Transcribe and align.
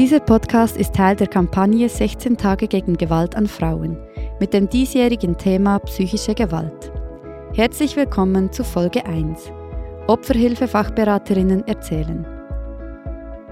Dieser 0.00 0.20
Podcast 0.20 0.78
ist 0.78 0.94
Teil 0.94 1.14
der 1.14 1.26
Kampagne 1.26 1.86
16 1.86 2.38
Tage 2.38 2.68
gegen 2.68 2.96
Gewalt 2.96 3.36
an 3.36 3.46
Frauen 3.46 3.98
mit 4.40 4.54
dem 4.54 4.66
diesjährigen 4.66 5.36
Thema 5.36 5.78
psychische 5.80 6.34
Gewalt. 6.34 6.90
Herzlich 7.52 7.96
willkommen 7.96 8.50
zu 8.50 8.64
Folge 8.64 9.04
1. 9.04 9.52
Opferhilfe-Fachberaterinnen 10.06 11.68
erzählen. 11.68 12.26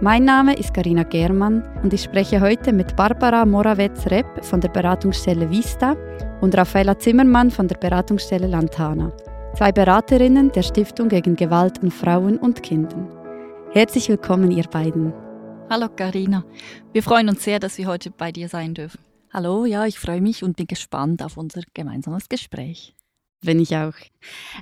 Mein 0.01 0.25
Name 0.25 0.55
ist 0.55 0.73
Karina 0.73 1.03
Germann 1.03 1.63
und 1.83 1.93
ich 1.93 2.05
spreche 2.05 2.41
heute 2.41 2.73
mit 2.73 2.97
Barbara 2.97 3.45
Morawetz-Repp 3.45 4.43
von 4.43 4.63
der 4.63 4.71
Beratungsstelle 4.71 5.51
Vista 5.51 5.97
und 6.41 6.57
Raffaella 6.57 6.99
Zimmermann 6.99 7.51
von 7.51 7.69
der 7.69 7.77
Beratungsstelle 7.77 8.47
Lantana, 8.47 9.13
zwei 9.55 9.71
Beraterinnen 9.71 10.51
der 10.53 10.63
Stiftung 10.63 11.11
gegen 11.11 11.37
Gewalt 11.37 11.83
an 11.83 11.91
Frauen 11.91 12.39
und 12.39 12.63
Kindern. 12.63 13.07
Herzlich 13.73 14.09
willkommen, 14.09 14.51
ihr 14.51 14.65
beiden. 14.65 15.13
Hallo 15.71 15.91
Karina, 15.91 16.47
wir 16.95 17.03
freuen 17.03 17.29
uns 17.29 17.45
sehr, 17.45 17.61
dass 17.61 17.77
wir 17.77 17.87
heute 17.89 18.11
bei 18.11 18.33
dir 18.33 18.49
sein 18.49 18.73
dürfen. 18.73 19.01
Hallo, 19.31 19.67
ja, 19.67 19.85
ich 19.85 19.99
freue 19.99 20.23
mich 20.23 20.43
und 20.43 20.57
bin 20.57 20.67
gespannt 20.67 21.23
auf 21.23 21.37
unser 21.37 21.61
gemeinsames 21.75 22.31
Gespräch. 22.31 22.95
Bin 23.43 23.61
ich 23.61 23.77
auch. 23.77 23.93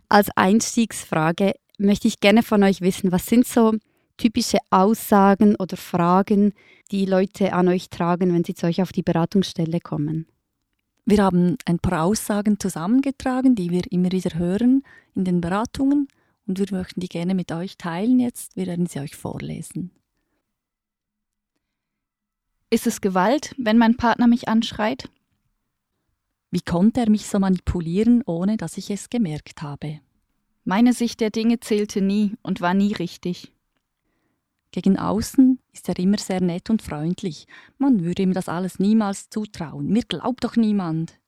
Als 0.09 0.31
Einstiegsfrage 0.35 1.55
möchte 1.79 2.09
ich 2.09 2.19
gerne 2.19 2.43
von 2.43 2.65
euch 2.65 2.81
wissen, 2.81 3.13
was 3.13 3.27
sind 3.27 3.47
so 3.47 3.75
typische 4.17 4.59
Aussagen 4.71 5.55
oder 5.55 5.77
Fragen, 5.77 6.55
die 6.91 7.07
Leute 7.07 7.53
an 7.53 7.69
euch 7.69 7.89
tragen, 7.89 8.35
wenn 8.35 8.43
sie 8.43 8.55
zu 8.55 8.67
euch 8.67 8.83
auf 8.83 8.91
die 8.91 9.05
Beratungsstelle 9.05 9.79
kommen? 9.79 10.27
Wir 11.05 11.23
haben 11.23 11.57
ein 11.67 11.79
paar 11.79 12.03
Aussagen 12.03 12.59
zusammengetragen, 12.59 13.55
die 13.55 13.71
wir 13.71 13.83
immer 13.93 14.11
wieder 14.11 14.37
hören 14.37 14.83
in 15.15 15.25
den 15.25 15.41
Beratungen 15.41 16.09
und 16.49 16.59
wir 16.59 16.67
möchten 16.77 16.99
die 16.99 17.09
gerne 17.09 17.37
mit 17.37 17.53
euch 17.53 17.79
teilen 17.79 18.19
jetzt. 18.19 18.57
Wir 18.57 18.67
werden 18.67 18.87
sie 18.87 18.99
euch 18.99 19.15
vorlesen. 19.15 19.93
Ist 22.69 22.89
es 22.89 23.01
Gewalt, 23.01 23.55
wenn 23.59 23.79
mein 23.79 23.97
Partner 23.97 24.27
mich 24.27 24.49
anschreit? 24.49 25.09
Wie 26.51 26.61
konnte 26.61 27.01
er 27.01 27.09
mich 27.09 27.27
so 27.29 27.39
manipulieren, 27.39 28.23
ohne 28.27 28.57
dass 28.57 28.77
ich 28.77 28.91
es 28.91 29.09
gemerkt 29.09 29.63
habe? 29.63 30.01
Meine 30.65 30.93
Sicht 30.93 31.21
der 31.21 31.31
Dinge 31.31 31.61
zählte 31.61 32.01
nie 32.01 32.35
und 32.43 32.61
war 32.61 32.75
nie 32.75 32.93
richtig. 32.93 33.53
Gegen 34.73 34.99
außen 34.99 35.61
ist 35.73 35.89
er 35.89 35.97
immer 36.01 36.19
sehr 36.19 36.41
nett 36.41 36.69
und 36.69 36.83
freundlich. 36.83 37.47
Man 37.79 38.03
würde 38.03 38.23
ihm 38.23 38.33
das 38.33 38.49
alles 38.49 38.81
niemals 38.81 39.31
zutrauen. 39.31 39.87
Mir 39.87 40.03
glaubt 40.03 40.43
doch 40.43 40.57
niemand. 40.57 41.21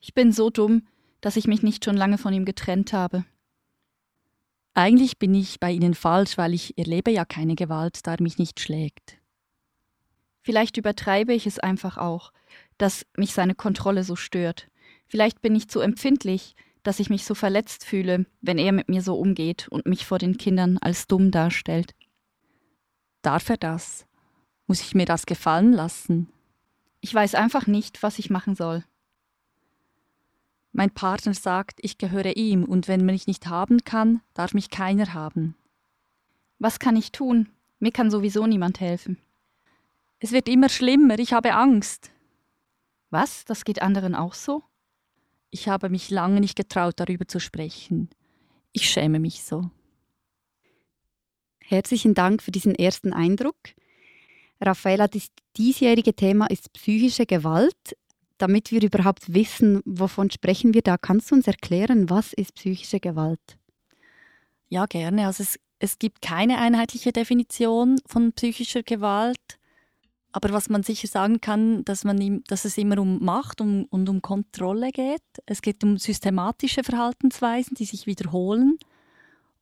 Ich 0.00 0.12
bin 0.12 0.32
so 0.32 0.50
dumm, 0.50 0.82
dass 1.20 1.36
ich 1.36 1.46
mich 1.46 1.62
nicht 1.62 1.84
schon 1.84 1.96
lange 1.96 2.18
von 2.18 2.32
ihm 2.32 2.44
getrennt 2.44 2.92
habe. 2.92 3.24
Eigentlich 4.74 5.18
bin 5.20 5.34
ich 5.34 5.60
bei 5.60 5.70
Ihnen 5.70 5.94
falsch, 5.94 6.36
weil 6.36 6.52
ich 6.52 6.76
erlebe 6.78 7.12
ja 7.12 7.24
keine 7.24 7.54
Gewalt, 7.54 8.06
da 8.08 8.14
er 8.14 8.22
mich 8.22 8.38
nicht 8.38 8.58
schlägt. 8.58 9.19
Vielleicht 10.42 10.76
übertreibe 10.76 11.34
ich 11.34 11.46
es 11.46 11.58
einfach 11.58 11.98
auch, 11.98 12.32
dass 12.78 13.06
mich 13.16 13.34
seine 13.34 13.54
Kontrolle 13.54 14.04
so 14.04 14.16
stört. 14.16 14.68
Vielleicht 15.06 15.42
bin 15.42 15.54
ich 15.54 15.68
zu 15.68 15.80
empfindlich, 15.80 16.54
dass 16.82 17.00
ich 17.00 17.10
mich 17.10 17.24
so 17.24 17.34
verletzt 17.34 17.84
fühle, 17.84 18.26
wenn 18.40 18.58
er 18.58 18.72
mit 18.72 18.88
mir 18.88 19.02
so 19.02 19.18
umgeht 19.18 19.68
und 19.68 19.86
mich 19.86 20.06
vor 20.06 20.18
den 20.18 20.38
Kindern 20.38 20.78
als 20.78 21.06
dumm 21.06 21.30
darstellt. 21.30 21.94
Darf 23.22 23.48
er 23.50 23.58
das? 23.58 24.06
Muss 24.66 24.80
ich 24.80 24.94
mir 24.94 25.04
das 25.04 25.26
gefallen 25.26 25.72
lassen? 25.72 26.30
Ich 27.00 27.12
weiß 27.12 27.34
einfach 27.34 27.66
nicht, 27.66 28.02
was 28.02 28.18
ich 28.18 28.30
machen 28.30 28.54
soll. 28.54 28.84
Mein 30.72 30.90
Partner 30.90 31.34
sagt, 31.34 31.80
ich 31.82 31.98
gehöre 31.98 32.36
ihm 32.36 32.64
und 32.64 32.86
wenn 32.86 33.04
man 33.04 33.14
mich 33.14 33.26
nicht 33.26 33.48
haben 33.48 33.84
kann, 33.84 34.22
darf 34.34 34.54
mich 34.54 34.70
keiner 34.70 35.12
haben. 35.12 35.56
Was 36.58 36.78
kann 36.78 36.96
ich 36.96 37.10
tun? 37.10 37.48
Mir 37.80 37.90
kann 37.90 38.10
sowieso 38.10 38.46
niemand 38.46 38.80
helfen. 38.80 39.18
Es 40.22 40.32
wird 40.32 40.48
immer 40.48 40.68
schlimmer, 40.68 41.18
ich 41.18 41.32
habe 41.32 41.54
Angst. 41.54 42.10
Was? 43.08 43.46
Das 43.46 43.64
geht 43.64 43.80
anderen 43.80 44.14
auch 44.14 44.34
so? 44.34 44.62
Ich 45.50 45.66
habe 45.66 45.88
mich 45.88 46.10
lange 46.10 46.40
nicht 46.40 46.56
getraut, 46.56 46.94
darüber 46.98 47.26
zu 47.26 47.40
sprechen. 47.40 48.10
Ich 48.72 48.88
schäme 48.88 49.18
mich 49.18 49.42
so. 49.42 49.70
Herzlichen 51.64 52.14
Dank 52.14 52.42
für 52.42 52.50
diesen 52.50 52.74
ersten 52.74 53.14
Eindruck. 53.14 53.56
Raffaella, 54.60 55.08
das 55.08 55.28
diesjährige 55.56 56.14
Thema 56.14 56.46
ist 56.46 56.72
psychische 56.74 57.24
Gewalt. 57.24 57.96
Damit 58.36 58.70
wir 58.70 58.82
überhaupt 58.82 59.32
wissen, 59.32 59.80
wovon 59.86 60.30
sprechen 60.30 60.74
wir 60.74 60.82
da, 60.82 60.98
kannst 60.98 61.30
du 61.30 61.34
uns 61.36 61.46
erklären, 61.46 62.10
was 62.10 62.32
ist 62.34 62.54
psychische 62.56 63.00
Gewalt? 63.00 63.58
Ja, 64.68 64.86
gerne. 64.86 65.26
Also 65.26 65.42
es, 65.42 65.58
es 65.78 65.98
gibt 65.98 66.20
keine 66.20 66.58
einheitliche 66.58 67.12
Definition 67.12 67.98
von 68.06 68.32
psychischer 68.32 68.82
Gewalt. 68.82 69.59
Aber 70.32 70.52
was 70.52 70.68
man 70.68 70.82
sicher 70.82 71.08
sagen 71.08 71.40
kann, 71.40 71.84
dass, 71.84 72.04
man, 72.04 72.42
dass 72.46 72.64
es 72.64 72.78
immer 72.78 72.98
um 72.98 73.24
Macht 73.24 73.60
und, 73.60 73.86
und 73.86 74.08
um 74.08 74.22
Kontrolle 74.22 74.90
geht. 74.92 75.22
Es 75.46 75.60
geht 75.60 75.82
um 75.82 75.98
systematische 75.98 76.84
Verhaltensweisen, 76.84 77.74
die 77.74 77.84
sich 77.84 78.06
wiederholen 78.06 78.78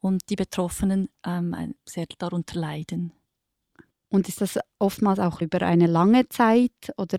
und 0.01 0.29
die 0.29 0.37
Betroffenen 0.37 1.09
ähm, 1.25 1.75
sehr 1.87 2.07
darunter 2.19 2.59
leiden. 2.59 3.13
Und 4.11 4.29
ist 4.29 4.41
das 4.41 4.59
oftmals 4.79 5.19
auch 5.19 5.41
über 5.41 5.63
eine 5.63 5.87
lange 5.87 6.29
Zeit 6.29 6.93
oder 6.97 7.19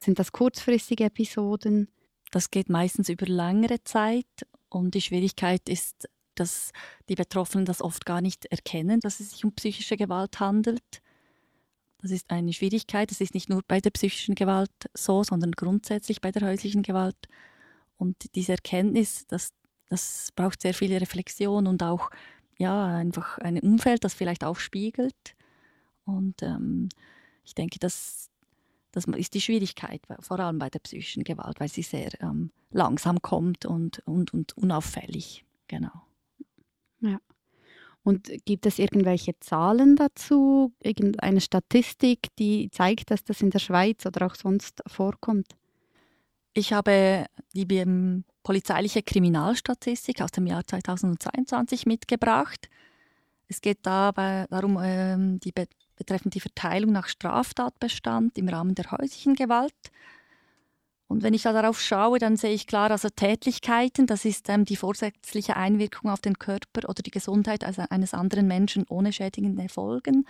sind 0.00 0.18
das 0.18 0.32
kurzfristige 0.32 1.04
Episoden? 1.04 1.88
Das 2.30 2.50
geht 2.50 2.68
meistens 2.68 3.08
über 3.08 3.26
längere 3.26 3.82
Zeit 3.84 4.26
und 4.68 4.94
die 4.94 5.00
Schwierigkeit 5.00 5.68
ist, 5.68 6.08
dass 6.34 6.72
die 7.08 7.14
Betroffenen 7.14 7.64
das 7.64 7.82
oft 7.82 8.04
gar 8.04 8.20
nicht 8.20 8.46
erkennen, 8.46 9.00
dass 9.00 9.20
es 9.20 9.30
sich 9.30 9.44
um 9.44 9.52
psychische 9.52 9.96
Gewalt 9.96 10.38
handelt 10.38 11.02
das 12.00 12.10
ist 12.10 12.30
eine 12.30 12.52
Schwierigkeit. 12.52 13.10
Das 13.10 13.20
ist 13.20 13.34
nicht 13.34 13.48
nur 13.48 13.62
bei 13.66 13.80
der 13.80 13.90
psychischen 13.90 14.34
Gewalt 14.34 14.70
so, 14.94 15.24
sondern 15.24 15.52
grundsätzlich 15.52 16.20
bei 16.20 16.30
der 16.30 16.46
häuslichen 16.46 16.82
Gewalt. 16.82 17.16
Und 17.96 18.34
diese 18.34 18.52
Erkenntnis, 18.52 19.26
das, 19.26 19.52
das 19.88 20.30
braucht 20.36 20.62
sehr 20.62 20.74
viel 20.74 20.96
Reflexion 20.96 21.66
und 21.66 21.82
auch 21.82 22.10
ja, 22.56 22.86
einfach 22.86 23.38
ein 23.38 23.58
Umfeld, 23.60 24.04
das 24.04 24.14
vielleicht 24.14 24.44
auch 24.44 24.58
spiegelt. 24.58 25.36
Und 26.04 26.42
ähm, 26.42 26.88
ich 27.44 27.54
denke, 27.54 27.78
das, 27.78 28.30
das 28.92 29.04
ist 29.04 29.34
die 29.34 29.40
Schwierigkeit, 29.40 30.02
vor 30.20 30.40
allem 30.40 30.58
bei 30.58 30.70
der 30.70 30.80
psychischen 30.80 31.24
Gewalt, 31.24 31.60
weil 31.60 31.68
sie 31.68 31.82
sehr 31.82 32.10
ähm, 32.22 32.50
langsam 32.70 33.22
kommt 33.22 33.66
und, 33.66 34.00
und, 34.00 34.32
und 34.32 34.56
unauffällig. 34.56 35.44
Genau. 35.66 35.92
Ja. 37.00 37.20
Und 38.08 38.32
gibt 38.46 38.64
es 38.64 38.78
irgendwelche 38.78 39.38
Zahlen 39.38 39.94
dazu, 39.94 40.72
irgendeine 40.82 41.42
Statistik, 41.42 42.28
die 42.38 42.70
zeigt, 42.70 43.10
dass 43.10 43.22
das 43.22 43.42
in 43.42 43.50
der 43.50 43.58
Schweiz 43.58 44.06
oder 44.06 44.24
auch 44.24 44.34
sonst 44.34 44.82
vorkommt? 44.86 45.48
Ich 46.54 46.72
habe 46.72 47.26
die 47.52 47.66
polizeiliche 48.42 49.02
Kriminalstatistik 49.02 50.22
aus 50.22 50.30
dem 50.30 50.46
Jahr 50.46 50.66
2022 50.66 51.84
mitgebracht. 51.84 52.70
Es 53.46 53.60
geht 53.60 53.80
dabei 53.82 54.46
darum, 54.48 54.78
ähm, 54.82 55.38
die 55.40 55.52
betreffend 55.94 56.34
die 56.34 56.40
Verteilung 56.40 56.92
nach 56.92 57.08
Straftatbestand 57.08 58.38
im 58.38 58.48
Rahmen 58.48 58.74
der 58.74 58.90
häuslichen 58.90 59.34
Gewalt. 59.34 59.74
Und 61.08 61.22
wenn 61.22 61.32
ich 61.32 61.42
da 61.42 61.54
darauf 61.54 61.80
schaue, 61.80 62.18
dann 62.18 62.36
sehe 62.36 62.52
ich 62.52 62.66
klar, 62.66 62.90
also 62.90 63.08
Tätlichkeiten, 63.08 64.06
das 64.06 64.26
ist 64.26 64.48
ähm, 64.50 64.66
die 64.66 64.76
vorsätzliche 64.76 65.56
Einwirkung 65.56 66.10
auf 66.10 66.20
den 66.20 66.38
Körper 66.38 66.86
oder 66.86 67.02
die 67.02 67.10
Gesundheit 67.10 67.64
also 67.64 67.82
eines 67.88 68.12
anderen 68.12 68.46
Menschen 68.46 68.84
ohne 68.90 69.12
schädigende 69.12 69.70
Folgen. 69.70 70.26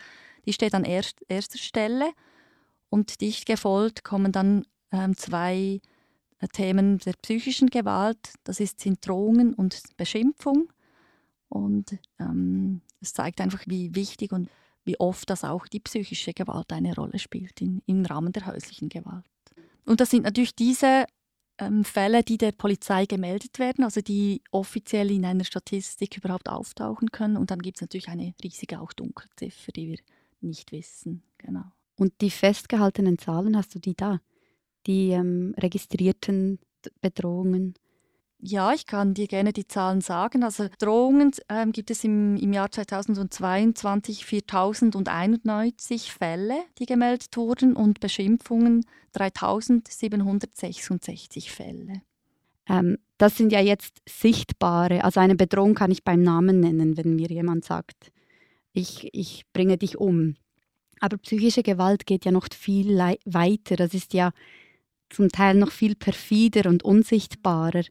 Die 0.46 0.52
steht 0.52 0.74
an 0.74 0.84
erst, 0.84 1.20
erster 1.28 1.58
Stelle. 1.58 2.12
Und 2.90 3.20
dicht 3.20 3.44
gefolgt 3.44 4.04
kommen 4.04 4.32
dann 4.32 4.64
ähm, 4.92 5.16
zwei 5.16 5.80
äh, 6.38 6.48
Themen 6.48 6.98
der 6.98 7.14
psychischen 7.14 7.68
Gewalt. 7.68 8.34
Das 8.44 8.60
ist 8.60 8.80
sind 8.80 9.06
Drohungen 9.06 9.54
und 9.54 9.82
Beschimpfung. 9.96 10.68
Und 11.48 11.98
ähm, 12.20 12.82
es 13.00 13.12
zeigt 13.12 13.40
einfach, 13.40 13.64
wie 13.66 13.94
wichtig 13.94 14.32
und 14.32 14.48
wie 14.84 14.98
oft 15.00 15.28
das 15.28 15.44
auch 15.44 15.66
die 15.66 15.80
psychische 15.80 16.32
Gewalt 16.32 16.72
eine 16.72 16.94
Rolle 16.94 17.18
spielt 17.18 17.60
in, 17.60 17.82
im 17.86 18.06
Rahmen 18.06 18.32
der 18.32 18.46
häuslichen 18.46 18.88
Gewalt. 18.88 19.24
Und 19.88 20.00
das 20.00 20.10
sind 20.10 20.24
natürlich 20.24 20.54
diese 20.54 21.06
ähm, 21.58 21.82
Fälle, 21.82 22.22
die 22.22 22.36
der 22.36 22.52
Polizei 22.52 23.06
gemeldet 23.06 23.58
werden, 23.58 23.84
also 23.84 24.00
die 24.00 24.42
offiziell 24.50 25.10
in 25.10 25.24
einer 25.24 25.44
Statistik 25.44 26.16
überhaupt 26.16 26.48
auftauchen 26.48 27.10
können. 27.10 27.36
Und 27.36 27.50
dann 27.50 27.60
gibt 27.60 27.78
es 27.78 27.80
natürlich 27.80 28.08
eine 28.08 28.34
riesige 28.42 28.80
auch 28.80 28.92
Dunkelziffer, 28.92 29.72
die 29.72 29.88
wir 29.88 29.98
nicht 30.40 30.72
wissen. 30.72 31.22
Genau. 31.38 31.64
Und 31.96 32.12
die 32.20 32.30
festgehaltenen 32.30 33.18
Zahlen, 33.18 33.56
hast 33.56 33.74
du 33.74 33.78
die 33.78 33.96
da? 33.96 34.20
Die 34.86 35.10
ähm, 35.10 35.54
registrierten 35.56 36.60
Bedrohungen? 37.00 37.74
Ja, 38.40 38.72
ich 38.72 38.86
kann 38.86 39.14
dir 39.14 39.26
gerne 39.26 39.52
die 39.52 39.66
Zahlen 39.66 40.00
sagen. 40.00 40.44
Also 40.44 40.68
Drohungen 40.78 41.32
ähm, 41.48 41.72
gibt 41.72 41.90
es 41.90 42.04
im, 42.04 42.36
im 42.36 42.52
Jahr 42.52 42.70
2022 42.70 44.24
4091 44.24 46.12
Fälle, 46.12 46.62
die 46.78 46.86
gemeldet 46.86 47.36
wurden 47.36 47.74
und 47.74 47.98
Beschimpfungen 47.98 48.86
3766 49.12 51.50
Fälle. 51.50 52.02
Ähm, 52.68 52.98
das 53.16 53.36
sind 53.36 53.50
ja 53.50 53.60
jetzt 53.60 53.96
sichtbare, 54.08 55.02
also 55.02 55.18
eine 55.18 55.34
Bedrohung 55.34 55.74
kann 55.74 55.90
ich 55.90 56.04
beim 56.04 56.22
Namen 56.22 56.60
nennen, 56.60 56.96
wenn 56.96 57.16
mir 57.16 57.28
jemand 57.28 57.64
sagt, 57.64 58.12
ich, 58.72 59.08
ich 59.12 59.46
bringe 59.52 59.78
dich 59.78 59.98
um. 59.98 60.36
Aber 61.00 61.16
psychische 61.18 61.64
Gewalt 61.64 62.06
geht 62.06 62.24
ja 62.24 62.30
noch 62.30 62.46
viel 62.52 62.98
weiter. 63.24 63.76
Das 63.76 63.94
ist 63.94 64.14
ja 64.14 64.30
zum 65.10 65.30
Teil 65.30 65.56
noch 65.56 65.70
viel 65.70 65.96
perfider 65.96 66.68
und 66.68 66.84
unsichtbarer. 66.84 67.82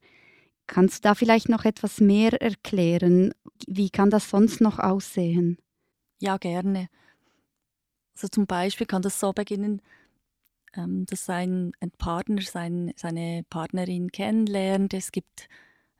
Kannst 0.68 1.04
du 1.04 1.10
da 1.10 1.16
vielleicht 1.16 1.50
noch 1.50 1.66
etwas 1.66 2.00
mehr 2.02 2.42
erklären? 2.42 3.34
Wie 3.68 3.90
kann 3.90 4.10
das 4.10 4.30
sonst 4.30 4.62
noch 4.62 4.80
aussehen? 4.80 5.58
Ja, 6.19 6.38
gerne. 6.38 6.90
Also 8.16 8.28
zum 8.28 8.48
Beispiel 8.48 8.88
kann 8.88 9.02
das 9.02 9.19
so 9.19 9.31
beginnen, 9.31 9.81
ähm, 10.75 11.06
dass 11.06 11.30
ein, 11.30 11.72
Partner 11.98 12.42
sein, 12.42 12.92
seine 12.96 13.44
Partnerin 13.50 14.12
kennenlernt. 14.12 14.94
Es 14.94 15.12
gibt, 15.12 15.48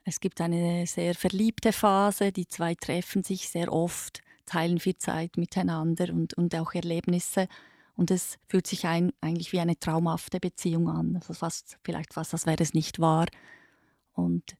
es 0.04 0.20
gibt 0.20 0.40
eine 0.40 0.86
sehr 0.86 1.14
verliebte 1.14 1.72
Phase. 1.72 2.32
Die 2.32 2.46
zwei 2.46 2.74
treffen 2.74 3.22
sich 3.22 3.48
sehr 3.48 3.72
oft, 3.72 4.20
teilen 4.46 4.80
viel 4.80 4.98
Zeit 4.98 5.36
miteinander 5.36 6.12
und, 6.12 6.34
und 6.34 6.54
auch 6.54 6.74
Erlebnisse. 6.74 7.48
Und 7.96 8.10
es 8.10 8.38
fühlt 8.48 8.66
sich 8.66 8.86
ein, 8.86 9.12
eigentlich 9.20 9.52
wie 9.52 9.60
eine 9.60 9.78
traumhafte 9.78 10.40
Beziehung 10.40 10.88
an. 10.88 11.16
Also 11.16 11.34
fast, 11.34 11.78
vielleicht 11.82 12.14
fast, 12.14 12.32
als 12.32 12.46
wäre 12.46 12.62
es 12.62 12.74
nicht 12.74 13.00
wahr. 13.00 13.26
Und 14.18 14.56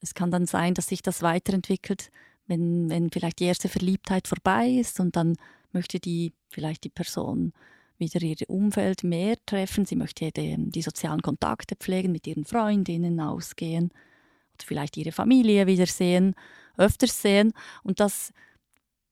es 0.00 0.14
kann 0.14 0.30
dann 0.30 0.46
sein, 0.46 0.74
dass 0.74 0.88
sich 0.88 1.02
das 1.02 1.22
weiterentwickelt, 1.22 2.10
wenn, 2.46 2.90
wenn 2.90 3.10
vielleicht 3.10 3.40
die 3.40 3.46
erste 3.46 3.68
Verliebtheit 3.68 4.28
vorbei 4.28 4.68
ist 4.68 5.00
und 5.00 5.16
dann 5.16 5.36
möchte 5.72 5.98
die 5.98 6.34
vielleicht 6.50 6.84
die 6.84 6.90
Person 6.90 7.52
wieder 7.96 8.20
ihr 8.22 8.36
Umfeld 8.48 9.02
mehr 9.02 9.36
treffen. 9.46 9.86
Sie 9.86 9.96
möchte 9.96 10.30
die, 10.30 10.56
die 10.70 10.82
sozialen 10.82 11.22
Kontakte 11.22 11.76
pflegen, 11.76 12.12
mit 12.12 12.26
ihren 12.26 12.44
Freundinnen 12.44 13.20
ausgehen 13.20 13.86
oder 13.86 14.66
vielleicht 14.66 14.96
ihre 14.96 15.12
Familie 15.12 15.66
wiedersehen, 15.66 16.34
öfters 16.76 17.22
sehen. 17.22 17.52
Und 17.82 18.00
das, 18.00 18.32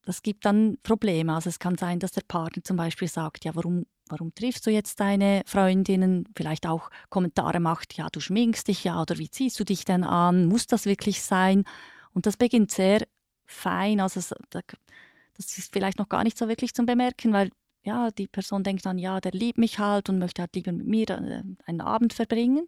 das 0.05 0.21
gibt 0.21 0.45
dann 0.45 0.77
Probleme. 0.83 1.33
Also 1.33 1.49
es 1.49 1.59
kann 1.59 1.77
sein, 1.77 1.99
dass 1.99 2.11
der 2.11 2.23
Partner 2.27 2.63
zum 2.63 2.77
Beispiel 2.77 3.07
sagt, 3.07 3.45
ja, 3.45 3.55
warum, 3.55 3.85
warum 4.13 4.33
triffst 4.35 4.67
du 4.67 4.69
jetzt 4.69 4.99
deine 4.99 5.41
Freundinnen? 5.47 6.29
Vielleicht 6.35 6.67
auch 6.67 6.91
Kommentare 7.09 7.59
macht, 7.59 7.97
ja, 7.97 8.07
du 8.11 8.19
schminkst 8.19 8.67
dich 8.67 8.83
ja 8.83 9.01
oder 9.01 9.17
wie 9.17 9.29
ziehst 9.29 9.59
du 9.59 9.63
dich 9.63 9.85
denn 9.85 10.03
an? 10.03 10.45
Muss 10.45 10.67
das 10.67 10.85
wirklich 10.85 11.23
sein? 11.23 11.63
Und 12.13 12.27
das 12.27 12.37
beginnt 12.37 12.69
sehr 12.69 13.07
fein. 13.47 13.99
Also 13.99 14.21
das 14.51 15.57
ist 15.57 15.73
vielleicht 15.73 15.97
noch 15.97 16.09
gar 16.09 16.23
nicht 16.23 16.37
so 16.37 16.47
wirklich 16.47 16.75
zum 16.75 16.85
Bemerken, 16.85 17.33
weil 17.33 17.49
ja, 17.83 18.11
die 18.11 18.27
Person 18.27 18.63
denkt 18.63 18.85
dann, 18.85 18.99
ja, 18.99 19.19
der 19.19 19.31
liebt 19.31 19.57
mich 19.57 19.79
halt 19.79 20.09
und 20.09 20.19
möchte 20.19 20.43
halt 20.43 20.55
lieber 20.55 20.71
mit 20.71 20.85
mir 20.87 21.09
äh, 21.09 21.41
einen 21.65 21.81
Abend 21.81 22.13
verbringen. 22.13 22.67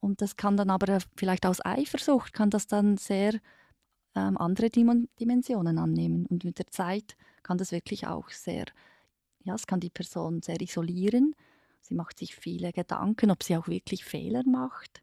Und 0.00 0.20
das 0.20 0.36
kann 0.36 0.56
dann 0.56 0.68
aber 0.68 0.98
vielleicht 1.16 1.46
aus 1.46 1.64
Eifersucht, 1.64 2.32
kann 2.34 2.50
das 2.50 2.66
dann 2.66 2.96
sehr 2.98 3.34
ähm, 4.16 4.36
andere 4.36 4.68
Dimensionen 4.68 5.78
annehmen. 5.78 6.26
Und 6.26 6.44
mit 6.44 6.58
der 6.58 6.66
Zeit 6.66 7.16
kann 7.44 7.56
das 7.56 7.72
wirklich 7.72 8.06
auch 8.08 8.28
sehr, 8.30 8.64
ja, 9.44 9.54
es 9.54 9.66
kann 9.66 9.80
die 9.80 9.90
Person 9.90 10.42
sehr 10.42 10.60
isolieren. 10.60 11.34
Sie 11.80 11.94
macht 11.94 12.18
sich 12.18 12.34
viele 12.34 12.72
Gedanken, 12.72 13.30
ob 13.30 13.42
sie 13.42 13.56
auch 13.56 13.68
wirklich 13.68 14.04
Fehler 14.04 14.42
macht. 14.46 15.02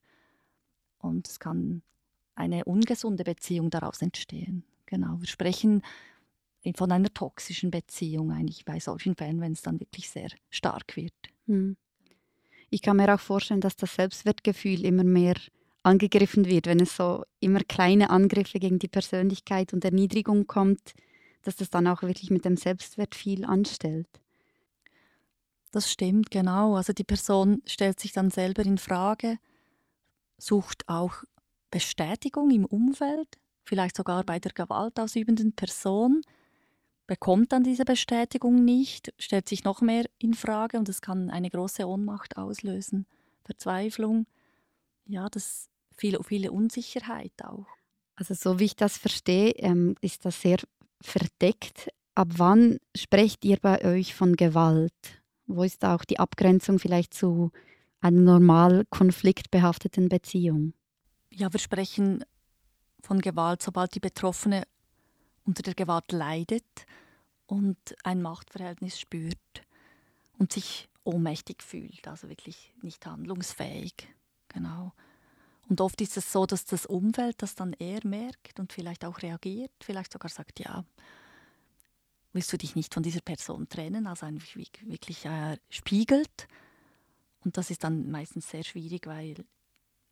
Und 0.98 1.28
es 1.28 1.40
kann 1.40 1.84
eine 2.36 2.66
ungesunde 2.66 3.24
Beziehung 3.24 3.70
daraus 3.70 4.02
entstehen. 4.02 4.64
Genau, 4.88 5.20
wir 5.20 5.28
sprechen 5.28 5.84
von 6.76 6.92
einer 6.92 7.14
toxischen 7.14 7.72
Beziehung 7.72 8.32
eigentlich 8.32 8.66
bei 8.66 8.80
solchen 8.80 9.16
Fällen, 9.16 9.42
wenn 9.42 9.54
es 9.54 9.62
dann 9.62 9.80
wirklich 9.80 10.10
sehr 10.10 10.30
stark 10.50 10.96
wird. 10.96 11.14
Hm. 11.48 11.78
Ich 12.70 12.82
kann 12.82 12.98
mir 12.98 13.14
auch 13.14 13.20
vorstellen, 13.20 13.62
dass 13.62 13.76
das 13.76 13.96
Selbstwertgefühl 13.96 14.86
immer 14.86 15.04
mehr 15.04 15.36
angegriffen 15.84 16.46
wird, 16.46 16.68
wenn 16.68 16.80
es 16.80 16.96
so 16.96 17.26
immer 17.40 17.62
kleine 17.62 18.10
Angriffe 18.10 18.60
gegen 18.60 18.80
die 18.80 18.88
Persönlichkeit 18.88 19.74
und 19.74 19.84
Erniedrigung 19.84 20.48
kommt, 20.48 20.94
dass 21.42 21.56
das 21.56 21.70
dann 21.70 21.88
auch 21.88 22.04
wirklich 22.04 22.30
mit 22.30 22.46
dem 22.46 22.56
Selbstwert 22.56 23.16
viel 23.16 23.46
anstellt. 23.46 24.08
Das 25.72 25.90
stimmt, 25.90 26.32
genau. 26.32 26.76
Also 26.76 26.94
die 26.94 27.04
Person 27.04 27.62
stellt 27.66 28.00
sich 28.00 28.12
dann 28.12 28.30
selber 28.30 28.64
in 28.64 28.78
Frage, 28.78 29.38
sucht 30.38 30.88
auch 30.88 31.24
Bestätigung 31.70 32.52
im 32.52 32.66
Umfeld, 32.66 33.40
vielleicht 33.64 33.96
sogar 33.96 34.24
bei 34.26 34.40
der 34.40 34.52
gewaltausübenden 34.52 35.54
Person 35.54 36.22
bekommt 37.08 37.52
dann 37.52 37.64
diese 37.64 37.86
Bestätigung 37.86 38.64
nicht, 38.64 39.14
stellt 39.18 39.50
sich 39.50 39.64
noch 39.64 39.82
mehr 39.82 40.06
in 40.18 40.34
Frage 40.34 40.78
und 40.78 40.88
es 40.88 41.02
kann 41.02 41.30
eine 41.30 41.50
große 41.50 41.86
Ohnmacht 41.86 42.38
auslösen, 42.38 43.06
Verzweiflung, 43.44 44.28
ja, 45.06 45.28
das 45.30 45.68
viele, 45.98 46.24
viele 46.24 46.52
Unsicherheit 46.52 47.34
auch. 47.44 47.68
Also 48.16 48.34
so 48.34 48.60
wie 48.60 48.66
ich 48.66 48.76
das 48.76 48.98
verstehe, 48.98 49.52
ähm, 49.58 49.96
ist 50.02 50.26
das 50.26 50.42
sehr 50.42 50.60
verdeckt. 51.02 51.90
Ab 52.16 52.30
wann 52.38 52.78
sprecht 52.96 53.44
ihr 53.46 53.58
bei 53.58 53.84
euch 53.84 54.14
von 54.14 54.36
Gewalt? 54.36 55.21
Wo 55.56 55.64
ist 55.64 55.84
auch 55.84 56.06
die 56.06 56.20
Abgrenzung 56.20 56.80
vielleicht 56.80 57.14
zu 57.14 57.52
einer 58.00 58.20
normal 58.20 58.86
konfliktbehafteten 58.90 60.10
Beziehung? 60.10 60.74
Ja, 61.30 61.52
wir 61.52 61.60
sprechen 61.60 62.24
von 63.02 63.20
Gewalt, 63.20 63.62
sobald 63.62 63.94
die 63.96 64.00
Betroffene 64.00 64.64
unter 65.46 65.64
der 65.64 65.74
Gewalt 65.74 66.12
leidet 66.12 66.86
und 67.48 67.78
ein 68.04 68.22
Machtverhältnis 68.22 69.00
spürt 69.00 69.38
und 70.38 70.54
sich 70.54 70.88
ohnmächtig 71.04 71.64
fühlt, 71.64 72.08
also 72.08 72.30
wirklich 72.30 72.74
nicht 72.82 73.06
handlungsfähig. 73.06 73.94
Genau. 74.50 74.94
Und 75.68 75.82
oft 75.82 76.00
ist 76.02 76.18
es 76.18 76.32
so, 76.32 76.46
dass 76.46 76.66
das 76.66 76.86
Umfeld 76.86 77.42
das 77.42 77.56
dann 77.56 77.74
eher 77.74 78.02
merkt 78.04 78.60
und 78.60 78.72
vielleicht 78.74 79.06
auch 79.06 79.22
reagiert, 79.22 79.72
vielleicht 79.82 80.14
sogar 80.14 80.30
sagt, 80.30 80.60
ja, 80.60 80.86
willst 82.34 82.52
du 82.54 82.58
dich 82.58 82.76
nicht 82.76 82.94
von 82.94 83.04
dieser 83.04 83.22
Person 83.22 83.68
trennen, 83.68 84.08
also 84.08 84.26
einfach 84.26 84.56
wirklich 84.56 85.26
äh, 85.26 85.58
spiegelt. 85.70 86.48
Und 87.44 87.58
das 87.58 87.72
ist 87.72 87.84
dann 87.84 88.10
meistens 88.12 88.50
sehr 88.50 88.64
schwierig, 88.64 89.08
weil 89.08 89.36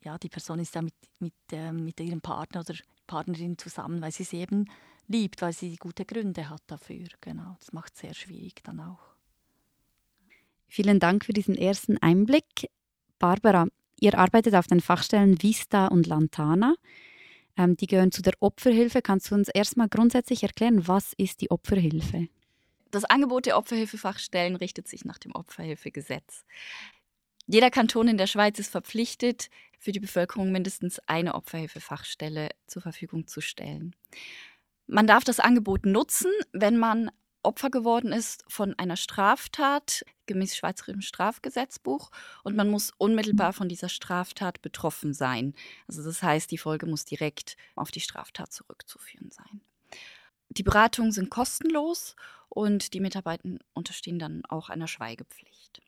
ja, 0.01 0.17
die 0.17 0.29
Person 0.29 0.59
ist 0.59 0.75
ja 0.75 0.81
mit, 0.81 0.95
mit, 1.19 1.33
äh, 1.51 1.71
mit 1.71 1.99
ihrem 1.99 2.21
Partner 2.21 2.61
oder 2.61 2.75
Partnerin 3.07 3.57
zusammen, 3.57 4.01
weil 4.01 4.11
sie 4.11 4.23
sie 4.23 4.37
eben 4.37 4.65
liebt, 5.07 5.41
weil 5.41 5.53
sie 5.53 5.75
gute 5.75 6.05
Gründe 6.05 6.49
hat 6.49 6.61
dafür. 6.67 7.07
Genau, 7.21 7.57
das 7.59 7.73
macht 7.73 7.93
es 7.93 8.01
sehr 8.01 8.13
schwierig 8.13 8.63
dann 8.63 8.79
auch. 8.79 8.99
Vielen 10.67 10.99
Dank 10.99 11.25
für 11.25 11.33
diesen 11.33 11.55
ersten 11.55 11.97
Einblick. 11.97 12.69
Barbara, 13.17 13.67
ihr 13.99 14.17
arbeitet 14.17 14.53
auf 14.55 14.67
den 14.67 14.81
Fachstellen 14.81 15.41
Vista 15.41 15.87
und 15.87 16.05
Lantana. 16.07 16.75
Ähm, 17.59 17.75
die 17.75 17.87
gehören 17.87 18.13
zu 18.13 18.21
der 18.21 18.33
Opferhilfe. 18.39 19.01
Kannst 19.01 19.29
du 19.29 19.35
uns 19.35 19.49
erstmal 19.49 19.89
grundsätzlich 19.89 20.43
erklären, 20.43 20.87
was 20.87 21.11
ist 21.17 21.41
die 21.41 21.51
Opferhilfe? 21.51 22.29
Das 22.89 23.03
Angebot 23.03 23.45
der 23.45 23.57
Opferhilfefachstellen 23.57 24.55
richtet 24.55 24.87
sich 24.87 25.03
nach 25.03 25.19
dem 25.19 25.35
Opferhilfegesetz. 25.35 26.45
Jeder 27.45 27.69
Kanton 27.69 28.07
in 28.07 28.17
der 28.17 28.27
Schweiz 28.27 28.57
ist 28.59 28.71
verpflichtet, 28.71 29.49
für 29.77 29.91
die 29.91 29.99
Bevölkerung 29.99 30.51
mindestens 30.51 30.99
eine 31.07 31.35
Opferhilfefachstelle 31.35 32.49
zur 32.65 32.81
Verfügung 32.81 33.27
zu 33.27 33.41
stellen. 33.41 33.95
Man 34.87 35.05
darf 35.05 35.23
das 35.23 35.39
Angebot 35.39 35.85
nutzen, 35.85 36.31
wenn 36.51 36.77
man 36.77 37.11
Opfer 37.43 37.69
geworden 37.69 38.11
ist 38.11 38.43
von 38.47 38.73
einer 38.77 38.97
Straftat 38.97 40.03
gemäß 40.29 40.55
Schweizerischem 40.55 41.01
Strafgesetzbuch 41.01 42.11
und 42.43 42.55
man 42.55 42.69
muss 42.69 42.93
unmittelbar 42.97 43.51
von 43.51 43.67
dieser 43.67 43.89
Straftat 43.89 44.61
betroffen 44.61 45.13
sein. 45.13 45.53
Also 45.87 46.03
das 46.03 46.23
heißt, 46.23 46.49
die 46.51 46.57
Folge 46.57 46.85
muss 46.85 47.03
direkt 47.03 47.57
auf 47.75 47.91
die 47.91 47.99
Straftat 47.99 48.53
zurückzuführen 48.53 49.31
sein. 49.31 49.61
Die 50.49 50.63
Beratungen 50.63 51.11
sind 51.11 51.29
kostenlos 51.29 52.15
und 52.47 52.93
die 52.93 52.99
Mitarbeiter 52.99 53.49
unterstehen 53.73 54.19
dann 54.19 54.43
auch 54.47 54.69
einer 54.69 54.87
Schweigepflicht. 54.87 55.81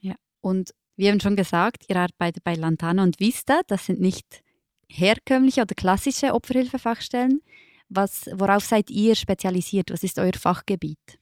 Ja, 0.00 0.16
und 0.40 0.74
wir 0.96 1.10
haben 1.10 1.20
schon 1.20 1.36
gesagt, 1.36 1.84
ihr 1.88 1.96
arbeitet 1.96 2.44
bei 2.44 2.54
Lantana 2.54 3.02
und 3.02 3.20
Vista. 3.20 3.60
Das 3.66 3.86
sind 3.86 4.00
nicht 4.00 4.42
herkömmliche 4.88 5.62
oder 5.62 5.74
klassische 5.74 6.34
Opferhilfefachstellen. 6.34 7.40
Was, 7.88 8.28
worauf 8.32 8.64
seid 8.64 8.90
ihr 8.90 9.14
spezialisiert? 9.14 9.90
Was 9.90 10.02
ist 10.02 10.18
euer 10.18 10.34
Fachgebiet? 10.34 11.18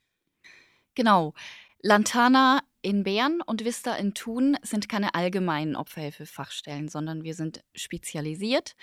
Genau. 0.95 1.33
Lantana 1.81 2.61
in 2.83 3.05
Bern 3.05 3.41
und 3.41 3.65
Vista 3.65 3.95
in 3.95 4.15
Thun 4.15 4.57
sind 4.63 4.89
keine 4.89 5.15
allgemeinen 5.15 5.77
Opferhilfefachstellen, 5.77 6.89
sondern 6.89 7.23
wir 7.23 7.35
sind 7.35 7.63
spezialisiert 7.75 8.75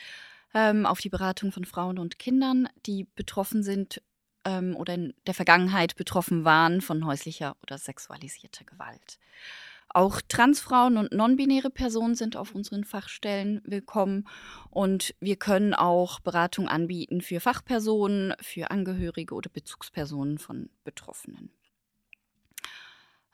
ähm, 0.53 0.85
auf 0.85 1.01
die 1.01 1.09
Beratung 1.09 1.51
von 1.51 1.65
Frauen 1.65 1.99
und 1.99 2.19
Kindern, 2.19 2.69
die 2.85 3.05
betroffen 3.15 3.63
sind 3.63 4.01
ähm, 4.45 4.77
oder 4.77 4.93
in 4.93 5.13
der 5.27 5.33
Vergangenheit 5.33 5.95
betroffen 5.97 6.45
waren 6.45 6.79
von 6.79 7.05
häuslicher 7.05 7.57
oder 7.61 7.77
sexualisierter 7.77 8.63
Gewalt. 8.63 9.19
Auch 9.89 10.21
Transfrauen 10.27 10.97
und 10.97 11.11
non-binäre 11.11 11.69
Personen 11.69 12.15
sind 12.15 12.35
auf 12.35 12.55
unseren 12.55 12.85
Fachstellen 12.85 13.61
willkommen 13.65 14.27
und 14.69 15.15
wir 15.19 15.35
können 15.35 15.73
auch 15.73 16.19
Beratung 16.21 16.67
anbieten 16.67 17.21
für 17.21 17.39
Fachpersonen, 17.39 18.33
für 18.41 18.71
Angehörige 18.71 19.35
oder 19.35 19.49
Bezugspersonen 19.49 20.37
von 20.37 20.69
Betroffenen. 20.83 21.54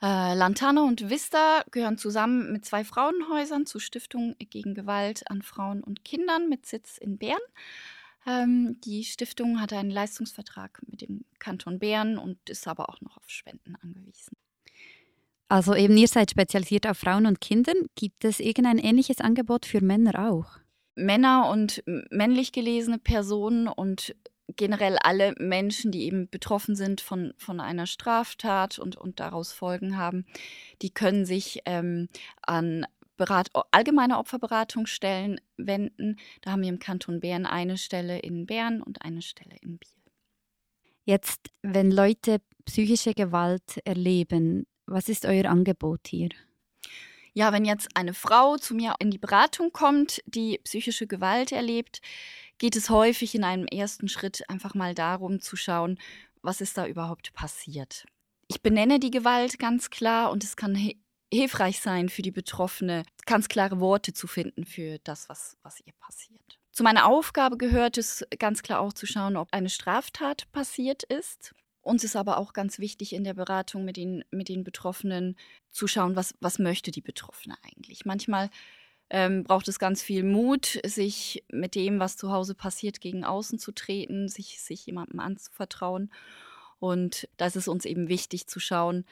Äh, 0.02 0.34
Lantana 0.34 0.84
und 0.84 1.10
Vista 1.10 1.64
gehören 1.70 1.98
zusammen 1.98 2.52
mit 2.52 2.66
zwei 2.66 2.84
Frauenhäusern 2.84 3.68
zur 3.68 3.82
Stiftung 3.82 4.36
gegen 4.40 4.74
Gewalt 4.74 5.30
an 5.30 5.44
Frauen 5.44 5.84
und 5.84 6.04
Kindern 6.04 6.50
mit 6.50 6.66
Sitz 6.66 6.98
in 6.98 7.18
Bern. 7.18 7.40
Ähm, 8.26 8.80
die 8.84 9.04
Stiftung 9.04 9.62
hat 9.62 9.74
einen 9.74 9.92
Leistungsvertrag 9.92 10.82
mit 10.88 11.02
dem 11.02 11.26
Kanton 11.40 11.78
Bern 11.78 12.18
und 12.18 12.38
ist 12.50 12.68
aber 12.68 12.90
auch 12.90 13.00
noch 13.02 13.18
auf 13.18 13.30
Spenden 13.30 13.76
angewiesen. 13.76 14.36
Also 15.50 15.76
eben, 15.76 15.98
ihr 15.98 16.08
seid 16.08 16.32
spezialisiert 16.32 16.88
auf 16.88 16.98
Frauen 16.98 17.26
und 17.26 17.42
Kindern. 17.42 17.76
Gibt 17.96 18.26
es 18.26 18.40
irgendein 18.40 18.78
ähnliches 18.78 19.20
Angebot 19.20 19.66
für 19.66 19.82
Männer 19.82 20.32
auch? 20.32 20.60
Männer 20.96 21.50
und 21.50 21.84
männlich 22.10 22.52
gelesene 22.52 23.00
Personen 23.00 23.68
und 23.68 24.16
generell 24.56 24.98
alle 24.98 25.34
Menschen, 25.38 25.92
die 25.92 26.04
eben 26.04 26.30
betroffen 26.30 26.76
sind 26.76 27.02
von, 27.02 27.34
von 27.38 27.60
einer 27.60 27.88
Straftat 27.88 28.80
und, 28.80 28.96
und 28.96 29.20
daraus 29.20 29.52
Folgen 29.52 29.98
haben, 29.98 30.26
die 30.82 30.92
können 30.92 31.26
sich 31.26 31.62
ähm, 31.66 32.10
an 32.42 32.86
Berat 33.18 33.50
allgemeine 33.70 34.18
Opferberatungsstellen 34.18 35.40
wenden. 35.58 36.18
Da 36.42 36.52
haben 36.52 36.64
wir 36.64 36.70
im 36.70 36.80
Kanton 36.80 37.20
Bern 37.20 37.46
eine 37.46 37.78
Stelle 37.78 38.18
in 38.18 38.48
Bern 38.48 38.82
und 38.82 39.04
eine 39.04 39.22
Stelle 39.22 39.58
in 39.62 39.78
Biel. 39.78 39.92
Jetzt, 41.04 41.50
wenn 41.62 41.92
Leute 41.92 42.42
psychische 42.66 43.14
Gewalt 43.14 43.78
erleben, 43.86 44.66
was 44.88 45.08
ist 45.08 45.26
euer 45.26 45.46
Angebot 45.46 46.08
hier? 46.08 46.30
Ja, 47.34 47.54
wenn 47.54 47.64
jetzt 47.64 47.96
eine 47.96 48.14
Frau 48.14 48.58
zu 48.58 48.76
mir 48.76 48.96
in 49.00 49.10
die 49.10 49.18
Beratung 49.18 49.72
kommt, 49.72 50.22
die 50.26 50.60
psychische 50.64 51.08
Gewalt 51.08 51.52
erlebt, 51.52 52.02
geht 52.62 52.76
es 52.76 52.92
häufig 52.92 53.34
in 53.34 53.44
einem 53.44 53.66
ersten 53.66 54.08
Schritt 54.08 54.48
einfach 54.48 54.76
mal 54.76 54.94
darum 54.94 55.42
zu 55.42 55.56
schauen, 55.56 55.98
was 56.44 56.62
ist 56.62 56.78
da 56.78 56.86
überhaupt 56.86 57.34
passiert. 57.34 58.06
Ich 58.48 58.62
benenne 58.62 59.00
die 59.00 59.10
Gewalt 59.10 59.58
ganz 59.58 59.90
klar 59.90 60.30
und 60.30 60.44
es 60.44 60.56
kann 60.56 60.94
hilfreich 61.34 61.80
sein 61.80 62.08
für 62.08 62.22
die 62.22 62.30
Betroffene, 62.30 63.02
ganz 63.26 63.48
klare 63.48 63.80
Worte 63.80 64.14
zu 64.14 64.28
finden 64.28 64.66
für 64.66 65.00
das, 65.04 65.28
was, 65.28 65.58
was 65.64 65.80
ihr 65.88 65.94
passiert. 66.00 66.60
Zu 66.72 66.84
meiner 66.84 67.08
Aufgabe 67.08 67.58
gehört 67.58 67.98
es 67.98 68.24
ganz 68.38 68.62
klar 68.62 68.80
auch 68.82 68.94
zu 68.94 69.08
schauen, 69.08 69.38
ob 69.38 69.52
eine 69.54 69.70
Straftat 69.70 70.52
passiert 70.52 71.02
ist. 71.02 71.56
Uns 71.82 72.04
ist 72.04 72.16
aber 72.16 72.38
auch 72.38 72.54
ganz 72.54 72.78
wichtig 72.78 73.14
in 73.14 73.24
der 73.24 73.34
Beratung 73.34 73.86
mit 73.86 73.98
den, 73.98 74.24
mit 74.30 74.50
den 74.50 74.64
Betroffenen 74.64 75.36
zu 75.72 75.88
schauen, 75.88 76.16
was, 76.16 76.36
was 76.42 76.60
möchte 76.60 76.92
die 76.92 77.02
Betroffene 77.02 77.56
eigentlich. 77.64 78.06
Manchmal 78.06 78.52
ähm, 79.14 79.44
braucht 79.44 79.68
es 79.68 79.78
ganz 79.78 80.02
viel 80.02 80.24
Mut, 80.24 80.80
sich 80.86 81.44
mit 81.52 81.76
dem, 81.76 82.00
was 82.00 82.16
zu 82.16 82.32
Hause 82.32 82.56
passiert, 82.56 83.02
gegen 83.02 83.26
außen 83.26 83.60
zu 83.60 83.74
treten, 83.74 84.30
sich, 84.30 84.62
sich 84.62 84.86
jemandem 84.86 85.20
anzuvertrauen. 85.20 86.12
Und 86.80 87.28
da 87.36 87.46
ist 87.46 87.58
es 87.58 87.68
uns 87.68 87.84
eben 87.84 88.08
wichtig 88.08 88.48
zu 88.48 88.62
schauen, 88.62 89.06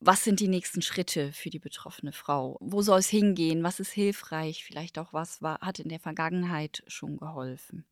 was 0.00 0.24
sind 0.24 0.40
die 0.40 0.48
nächsten 0.48 0.80
Schritte 0.80 1.32
für 1.32 1.50
die 1.50 1.58
betroffene 1.58 2.12
Frau? 2.12 2.56
Wo 2.60 2.80
soll 2.80 2.98
es 2.98 3.08
hingehen? 3.08 3.62
Was 3.62 3.80
ist 3.80 3.92
hilfreich? 3.92 4.64
Vielleicht 4.64 4.98
auch 4.98 5.12
was 5.12 5.42
war, 5.42 5.60
hat 5.60 5.78
in 5.78 5.90
der 5.90 6.00
Vergangenheit 6.00 6.82
schon 6.86 7.18
geholfen? 7.18 7.84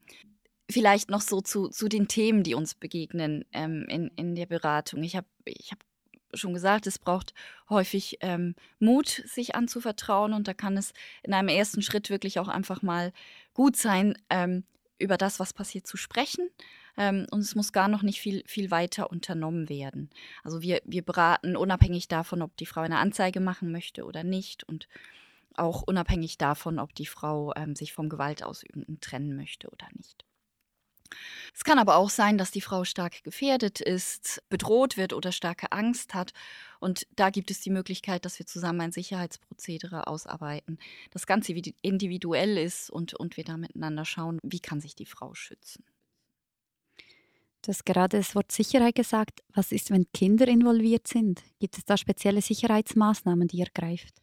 Vielleicht 0.70 1.10
noch 1.10 1.20
so 1.20 1.42
zu, 1.42 1.68
zu 1.68 1.88
den 1.88 2.08
Themen, 2.08 2.42
die 2.44 2.54
uns 2.54 2.74
begegnen 2.74 3.44
ähm, 3.52 3.84
in, 3.88 4.08
in 4.16 4.34
der 4.34 4.46
Beratung. 4.46 5.02
Ich 5.02 5.16
habe 5.16 5.26
ich 5.44 5.70
hab 5.70 5.80
schon 6.34 6.54
gesagt, 6.54 6.86
es 6.86 6.98
braucht 6.98 7.34
häufig 7.68 8.18
ähm, 8.20 8.54
Mut, 8.78 9.08
sich 9.08 9.54
anzuvertrauen. 9.54 10.32
Und 10.32 10.48
da 10.48 10.54
kann 10.54 10.76
es 10.76 10.92
in 11.22 11.34
einem 11.34 11.48
ersten 11.48 11.82
Schritt 11.82 12.10
wirklich 12.10 12.38
auch 12.38 12.48
einfach 12.48 12.82
mal 12.82 13.12
gut 13.54 13.76
sein, 13.76 14.16
ähm, 14.30 14.64
über 14.98 15.16
das, 15.16 15.40
was 15.40 15.52
passiert, 15.52 15.86
zu 15.86 15.96
sprechen. 15.96 16.48
Ähm, 16.96 17.26
und 17.30 17.40
es 17.40 17.54
muss 17.54 17.72
gar 17.72 17.88
noch 17.88 18.02
nicht 18.02 18.20
viel, 18.20 18.42
viel 18.46 18.70
weiter 18.70 19.10
unternommen 19.10 19.68
werden. 19.68 20.10
Also 20.44 20.62
wir, 20.62 20.80
wir 20.84 21.02
beraten 21.02 21.56
unabhängig 21.56 22.08
davon, 22.08 22.42
ob 22.42 22.56
die 22.56 22.66
Frau 22.66 22.82
eine 22.82 22.98
Anzeige 22.98 23.40
machen 23.40 23.72
möchte 23.72 24.04
oder 24.04 24.24
nicht. 24.24 24.64
Und 24.64 24.88
auch 25.54 25.82
unabhängig 25.82 26.38
davon, 26.38 26.78
ob 26.78 26.94
die 26.94 27.06
Frau 27.06 27.52
ähm, 27.56 27.74
sich 27.74 27.92
vom 27.92 28.08
Gewaltausübenden 28.08 29.00
trennen 29.00 29.36
möchte 29.36 29.68
oder 29.68 29.86
nicht. 29.94 30.24
Es 31.54 31.64
kann 31.64 31.78
aber 31.78 31.96
auch 31.96 32.10
sein, 32.10 32.38
dass 32.38 32.50
die 32.50 32.60
Frau 32.60 32.84
stark 32.84 33.22
gefährdet 33.24 33.80
ist, 33.80 34.42
bedroht 34.48 34.96
wird 34.96 35.12
oder 35.12 35.32
starke 35.32 35.72
Angst 35.72 36.14
hat. 36.14 36.32
Und 36.80 37.06
da 37.14 37.30
gibt 37.30 37.50
es 37.50 37.60
die 37.60 37.70
Möglichkeit, 37.70 38.24
dass 38.24 38.38
wir 38.38 38.46
zusammen 38.46 38.80
ein 38.80 38.92
Sicherheitsprozedere 38.92 40.06
ausarbeiten, 40.06 40.78
das 41.10 41.26
ganz 41.26 41.48
individuell 41.48 42.58
ist 42.58 42.90
und, 42.90 43.14
und 43.14 43.36
wir 43.36 43.44
da 43.44 43.56
miteinander 43.56 44.04
schauen, 44.04 44.38
wie 44.42 44.60
kann 44.60 44.80
sich 44.80 44.94
die 44.94 45.06
Frau 45.06 45.34
schützen. 45.34 45.84
Du 47.64 47.72
gerade 47.84 48.16
das 48.16 48.34
Wort 48.34 48.50
Sicherheit 48.50 48.96
gesagt. 48.96 49.40
Was 49.54 49.70
ist, 49.70 49.92
wenn 49.92 50.10
Kinder 50.12 50.48
involviert 50.48 51.06
sind? 51.06 51.42
Gibt 51.60 51.78
es 51.78 51.84
da 51.84 51.96
spezielle 51.96 52.42
Sicherheitsmaßnahmen, 52.42 53.46
die 53.46 53.58
ihr 53.58 53.68
greift? 53.72 54.22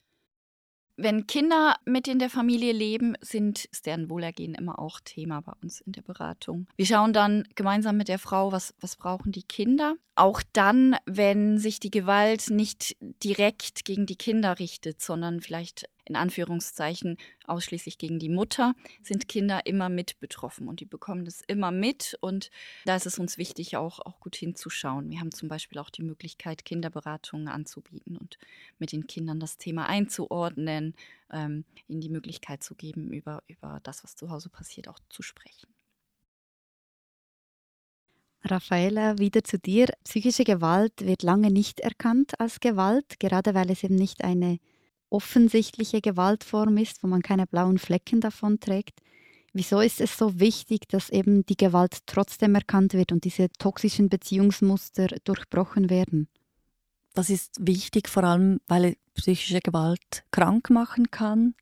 Wenn 1.01 1.27
Kinder 1.27 1.75
mit 1.85 2.07
in 2.07 2.19
der 2.19 2.29
Familie 2.29 2.73
leben, 2.73 3.15
sind, 3.21 3.65
ist 3.65 3.85
deren 3.85 4.09
Wohlergehen 4.09 4.53
immer 4.53 4.79
auch 4.79 4.99
Thema 4.99 5.41
bei 5.41 5.53
uns 5.63 5.81
in 5.81 5.93
der 5.93 6.01
Beratung. 6.01 6.67
Wir 6.75 6.85
schauen 6.85 7.13
dann 7.13 7.47
gemeinsam 7.55 7.97
mit 7.97 8.09
der 8.09 8.19
Frau, 8.19 8.51
was, 8.51 8.73
was 8.79 8.95
brauchen 8.97 9.31
die 9.31 9.43
Kinder. 9.43 9.95
Auch 10.15 10.41
dann, 10.53 10.97
wenn 11.05 11.57
sich 11.57 11.79
die 11.79 11.91
Gewalt 11.91 12.49
nicht 12.49 12.97
direkt 13.23 13.85
gegen 13.85 14.05
die 14.05 14.17
Kinder 14.17 14.59
richtet, 14.59 15.01
sondern 15.01 15.39
vielleicht 15.39 15.89
in 16.09 16.15
Anführungszeichen 16.15 17.17
ausschließlich 17.45 17.97
gegen 17.97 18.19
die 18.19 18.29
Mutter, 18.29 18.73
sind 19.03 19.27
Kinder 19.27 19.65
immer 19.65 19.89
mit 19.89 20.19
betroffen 20.19 20.67
und 20.67 20.79
die 20.79 20.85
bekommen 20.85 21.25
das 21.25 21.41
immer 21.47 21.71
mit 21.71 22.17
und 22.21 22.51
da 22.85 22.95
ist 22.95 23.05
es 23.05 23.19
uns 23.19 23.37
wichtig, 23.37 23.77
auch, 23.77 23.99
auch 23.99 24.19
gut 24.19 24.35
hinzuschauen. 24.35 25.09
Wir 25.09 25.19
haben 25.19 25.31
zum 25.31 25.47
Beispiel 25.49 25.79
auch 25.79 25.89
die 25.89 26.03
Möglichkeit, 26.03 26.65
Kinderberatungen 26.65 27.47
anzubieten 27.47 28.17
und 28.17 28.37
mit 28.79 28.91
den 28.91 29.07
Kindern 29.07 29.39
das 29.39 29.57
Thema 29.57 29.87
einzuordnen, 29.87 30.95
ähm, 31.31 31.65
ihnen 31.87 32.01
die 32.01 32.09
Möglichkeit 32.09 32.63
zu 32.63 32.75
geben, 32.75 33.11
über, 33.11 33.43
über 33.47 33.79
das, 33.83 34.03
was 34.03 34.15
zu 34.15 34.29
Hause 34.29 34.49
passiert, 34.49 34.87
auch 34.87 34.99
zu 35.09 35.21
sprechen. 35.21 35.67
Raffaella, 38.43 39.19
wieder 39.19 39.43
zu 39.43 39.59
dir. 39.59 39.87
Psychische 40.05 40.43
Gewalt 40.43 40.93
wird 41.01 41.23
lange 41.23 41.51
nicht 41.51 41.81
erkannt 41.81 42.39
als 42.39 42.59
Gewalt, 42.59 43.19
gerade 43.19 43.53
weil 43.53 43.69
es 43.69 43.83
eben 43.83 43.95
nicht 43.95 44.23
eine 44.23 44.59
offensichtliche 45.09 46.01
Gewaltform 46.01 46.77
ist, 46.77 47.03
wo 47.03 47.07
man 47.07 47.21
keine 47.21 47.47
blauen 47.47 47.77
Flecken 47.77 48.21
davon 48.21 48.59
trägt. 48.59 48.99
Wieso 49.53 49.81
ist 49.81 49.99
es 49.99 50.17
so 50.17 50.39
wichtig, 50.39 50.87
dass 50.89 51.09
eben 51.09 51.45
die 51.45 51.57
Gewalt 51.57 51.99
trotzdem 52.05 52.55
erkannt 52.55 52.93
wird 52.93 53.11
und 53.11 53.23
diese 53.23 53.49
toxischen 53.57 54.09
Beziehungsmuster 54.09 55.07
durchbrochen 55.23 55.89
werden? 55.89 56.27
Das 57.13 57.29
ist 57.29 57.57
wichtig, 57.59 58.07
vor 58.07 58.23
allem 58.23 58.59
weil 58.67 58.95
psychische 59.15 59.59
Gewalt 59.59 60.23
krank 60.31 60.69
machen 60.69 61.09
kann. 61.09 61.55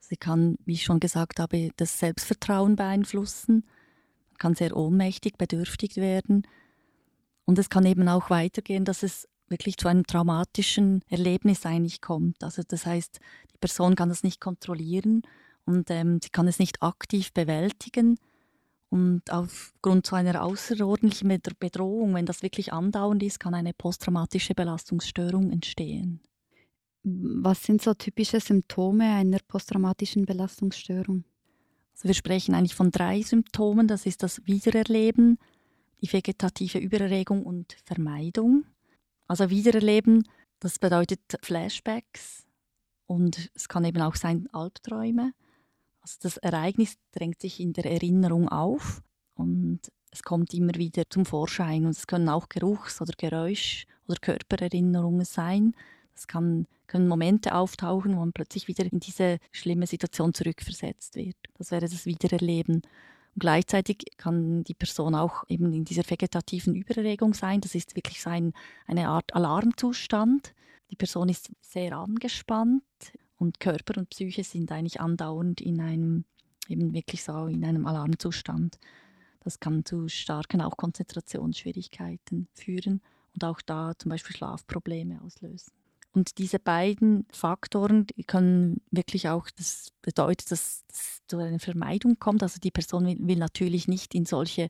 Sie 0.00 0.16
kann, 0.16 0.56
wie 0.64 0.72
ich 0.74 0.84
schon 0.84 1.00
gesagt 1.00 1.38
habe, 1.38 1.70
das 1.76 1.98
Selbstvertrauen 1.98 2.76
beeinflussen, 2.76 3.64
man 4.30 4.38
kann 4.38 4.54
sehr 4.54 4.76
ohnmächtig, 4.76 5.38
bedürftig 5.38 5.96
werden. 5.96 6.46
Und 7.44 7.58
es 7.58 7.70
kann 7.70 7.86
eben 7.86 8.08
auch 8.08 8.30
weitergehen, 8.30 8.84
dass 8.84 9.02
es 9.02 9.28
wirklich 9.48 9.76
zu 9.76 9.88
einem 9.88 10.06
traumatischen 10.06 11.02
Erlebnis 11.08 11.66
eigentlich 11.66 12.00
kommt. 12.00 12.42
Also 12.42 12.62
das 12.66 12.86
heißt, 12.86 13.20
die 13.52 13.58
Person 13.58 13.94
kann 13.94 14.08
das 14.08 14.22
nicht 14.22 14.40
kontrollieren 14.40 15.22
und 15.64 15.90
ähm, 15.90 16.20
sie 16.22 16.30
kann 16.30 16.48
es 16.48 16.58
nicht 16.58 16.82
aktiv 16.82 17.32
bewältigen. 17.32 18.16
Und 18.90 19.30
aufgrund 19.32 20.06
so 20.06 20.14
einer 20.14 20.44
außerordentlichen 20.44 21.40
Bedrohung, 21.58 22.14
wenn 22.14 22.26
das 22.26 22.42
wirklich 22.42 22.72
andauernd 22.72 23.22
ist, 23.22 23.40
kann 23.40 23.54
eine 23.54 23.72
posttraumatische 23.72 24.54
Belastungsstörung 24.54 25.50
entstehen. 25.50 26.20
Was 27.02 27.64
sind 27.64 27.82
so 27.82 27.92
typische 27.94 28.40
Symptome 28.40 29.16
einer 29.16 29.38
posttraumatischen 29.48 30.26
Belastungsstörung? 30.26 31.24
Also 31.94 32.08
wir 32.08 32.14
sprechen 32.14 32.54
eigentlich 32.54 32.74
von 32.74 32.90
drei 32.90 33.20
Symptomen. 33.22 33.88
Das 33.88 34.06
ist 34.06 34.22
das 34.22 34.46
Wiedererleben, 34.46 35.38
die 36.00 36.12
vegetative 36.12 36.78
Übererregung 36.78 37.44
und 37.44 37.76
Vermeidung. 37.84 38.64
Also 39.26 39.50
Wiedererleben, 39.50 40.28
das 40.60 40.78
bedeutet 40.78 41.20
Flashbacks 41.42 42.46
und 43.06 43.50
es 43.54 43.68
kann 43.68 43.84
eben 43.84 44.02
auch 44.02 44.14
sein 44.14 44.48
Albträume. 44.52 45.32
Also 46.00 46.18
das 46.22 46.36
Ereignis 46.36 46.96
drängt 47.12 47.40
sich 47.40 47.60
in 47.60 47.72
der 47.72 47.86
Erinnerung 47.86 48.48
auf 48.48 49.02
und 49.34 49.80
es 50.14 50.22
kommt 50.22 50.54
immer 50.54 50.74
wieder 50.74 51.02
zum 51.10 51.26
Vorschein. 51.26 51.84
Und 51.86 51.90
es 51.90 52.06
können 52.06 52.28
auch 52.28 52.48
Geruchs- 52.48 53.00
oder 53.00 53.12
Geräusch- 53.16 53.86
oder 54.06 54.18
Körpererinnerungen 54.20 55.24
sein. 55.24 55.74
Es 56.14 56.28
kann, 56.28 56.66
können 56.86 57.08
Momente 57.08 57.54
auftauchen, 57.54 58.14
wo 58.14 58.20
man 58.20 58.32
plötzlich 58.32 58.68
wieder 58.68 58.84
in 58.84 59.00
diese 59.00 59.38
schlimme 59.50 59.88
Situation 59.88 60.32
zurückversetzt 60.32 61.16
wird. 61.16 61.36
Das 61.58 61.72
wäre 61.72 61.88
das 61.88 62.06
Wiedererleben. 62.06 62.82
Gleichzeitig 63.36 64.04
kann 64.16 64.62
die 64.64 64.74
Person 64.74 65.14
auch 65.14 65.44
eben 65.48 65.72
in 65.72 65.84
dieser 65.84 66.08
vegetativen 66.08 66.74
Übererregung 66.74 67.34
sein. 67.34 67.60
Das 67.60 67.74
ist 67.74 67.96
wirklich 67.96 68.22
so 68.22 68.30
ein, 68.30 68.52
eine 68.86 69.08
Art 69.08 69.34
Alarmzustand. 69.34 70.54
Die 70.90 70.96
Person 70.96 71.28
ist 71.28 71.50
sehr 71.60 71.96
angespannt 71.96 72.82
und 73.36 73.58
Körper 73.58 73.98
und 73.98 74.10
Psyche 74.10 74.44
sind 74.44 74.70
eigentlich 74.70 75.00
andauernd 75.00 75.60
in 75.60 75.80
einem, 75.80 76.24
eben 76.68 76.92
wirklich 76.94 77.24
so 77.24 77.46
in 77.46 77.64
einem 77.64 77.86
Alarmzustand. 77.86 78.78
Das 79.40 79.58
kann 79.58 79.84
zu 79.84 80.08
starken 80.08 80.60
auch 80.60 80.76
Konzentrationsschwierigkeiten 80.76 82.48
führen 82.54 83.02
und 83.34 83.44
auch 83.44 83.60
da 83.60 83.92
zum 83.98 84.10
Beispiel 84.10 84.36
Schlafprobleme 84.36 85.20
auslösen. 85.22 85.72
Und 86.14 86.38
diese 86.38 86.60
beiden 86.60 87.26
Faktoren 87.32 88.06
die 88.06 88.22
können 88.22 88.80
wirklich 88.92 89.28
auch, 89.28 89.50
das 89.50 89.88
bedeutet, 90.00 90.52
dass 90.52 90.84
es 90.88 91.22
zu 91.26 91.38
einer 91.38 91.58
Vermeidung 91.58 92.20
kommt. 92.20 92.42
Also 92.44 92.60
die 92.60 92.70
Person 92.70 93.06
will, 93.06 93.16
will 93.18 93.36
natürlich 93.36 93.88
nicht 93.88 94.14
in 94.14 94.24
solche 94.24 94.68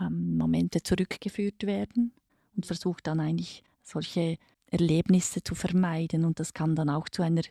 ähm, 0.00 0.36
Momente 0.36 0.82
zurückgeführt 0.82 1.64
werden 1.64 2.12
und 2.56 2.66
versucht 2.66 3.06
dann 3.06 3.20
eigentlich 3.20 3.62
solche 3.84 4.36
Erlebnisse 4.66 5.44
zu 5.44 5.54
vermeiden. 5.54 6.24
Und 6.24 6.40
das 6.40 6.54
kann 6.54 6.74
dann 6.74 6.90
auch 6.90 7.08
zu 7.08 7.22
einer 7.22 7.42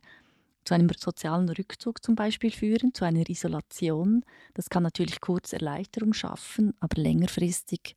zu 0.66 0.74
einem 0.74 0.90
sozialen 0.98 1.50
Rückzug 1.50 2.04
zum 2.04 2.16
Beispiel 2.16 2.52
führen, 2.52 2.94
zu 2.94 3.04
einer 3.04 3.30
Isolation. 3.30 4.24
Das 4.54 4.70
kann 4.70 4.84
natürlich 4.84 5.20
kurz 5.20 5.52
Erleichterung 5.52 6.14
schaffen, 6.14 6.74
aber 6.80 7.02
längerfristig 7.02 7.96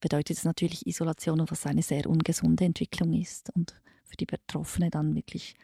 bedeutet 0.00 0.38
es 0.38 0.44
natürlich 0.44 0.86
Isolation, 0.86 1.44
was 1.48 1.66
eine 1.66 1.82
sehr 1.82 2.08
ungesunde 2.08 2.64
Entwicklung 2.64 3.12
ist 3.12 3.50
und 3.54 3.80
für 4.08 4.16
die 4.16 4.26
Betroffene 4.26 4.90
dann 4.90 5.14
wirklich 5.14 5.54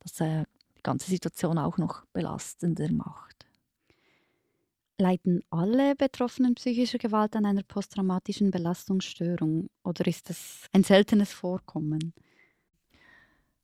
das 0.00 0.20
äh, 0.20 0.44
die 0.76 0.82
ganze 0.82 1.10
Situation 1.10 1.58
auch 1.58 1.78
noch 1.78 2.04
belastender 2.12 2.92
macht. 2.92 3.46
Leiden 4.98 5.42
alle 5.50 5.96
Betroffenen 5.96 6.54
psychischer 6.54 6.98
Gewalt 6.98 7.34
an 7.34 7.46
einer 7.46 7.62
posttraumatischen 7.62 8.50
Belastungsstörung 8.50 9.68
oder 9.82 10.06
ist 10.06 10.30
das 10.30 10.68
ein 10.72 10.84
seltenes 10.84 11.32
Vorkommen? 11.32 12.12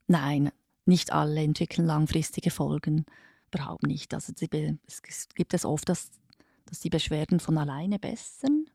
Nein, 0.09 0.51
nicht 0.87 1.13
alle 1.13 1.43
entwickeln 1.43 1.87
langfristige 1.87 2.51
Folgen. 2.51 3.05
Überhaupt 3.53 3.85
nicht. 3.85 4.13
Also 4.13 4.33
es 4.33 5.29
gibt 5.35 5.55
es 5.55 5.65
oft, 5.65 5.89
dass, 5.89 6.11
dass 6.67 6.81
die 6.81 6.91
Beschwerden 6.91 7.39
von 7.39 7.59
alleine 7.59 8.01
bessern. 8.01 8.67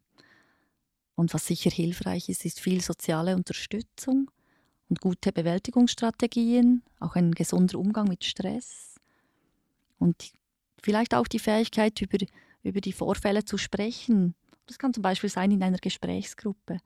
Und 1.16 1.34
was 1.34 1.48
sicher 1.48 1.72
hilfreich 1.72 2.30
ist, 2.30 2.46
ist 2.46 2.60
viel 2.62 2.82
soziale 2.82 3.36
Unterstützung 3.36 4.32
und 4.90 5.02
gute 5.02 5.32
Bewältigungsstrategien, 5.32 6.84
auch 7.00 7.16
ein 7.16 7.32
gesunder 7.32 7.80
Umgang 7.80 8.08
mit 8.08 8.24
Stress 8.24 8.96
und 10.00 10.32
vielleicht 10.82 11.16
auch 11.16 11.28
die 11.28 11.40
Fähigkeit, 11.40 12.00
über, 12.02 12.18
über 12.64 12.82
die 12.82 12.94
Vorfälle 12.94 13.46
zu 13.46 13.58
sprechen. 13.58 14.36
Das 14.68 14.78
kann 14.78 14.94
zum 14.94 15.04
Beispiel 15.04 15.30
sein 15.30 15.52
in 15.52 15.64
einer 15.64 15.78
Gesprächsgruppe. 15.78 16.80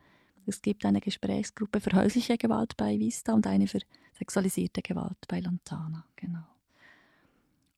Es 0.45 0.61
gibt 0.61 0.85
eine 0.85 1.01
Gesprächsgruppe 1.01 1.79
für 1.79 1.91
häusliche 1.93 2.37
Gewalt 2.37 2.75
bei 2.77 2.97
Vista 2.97 3.33
und 3.33 3.45
eine 3.45 3.67
für 3.67 3.79
sexualisierte 4.17 4.81
Gewalt 4.81 5.17
bei 5.27 5.39
Lantana. 5.39 6.05
Genau. 6.15 6.45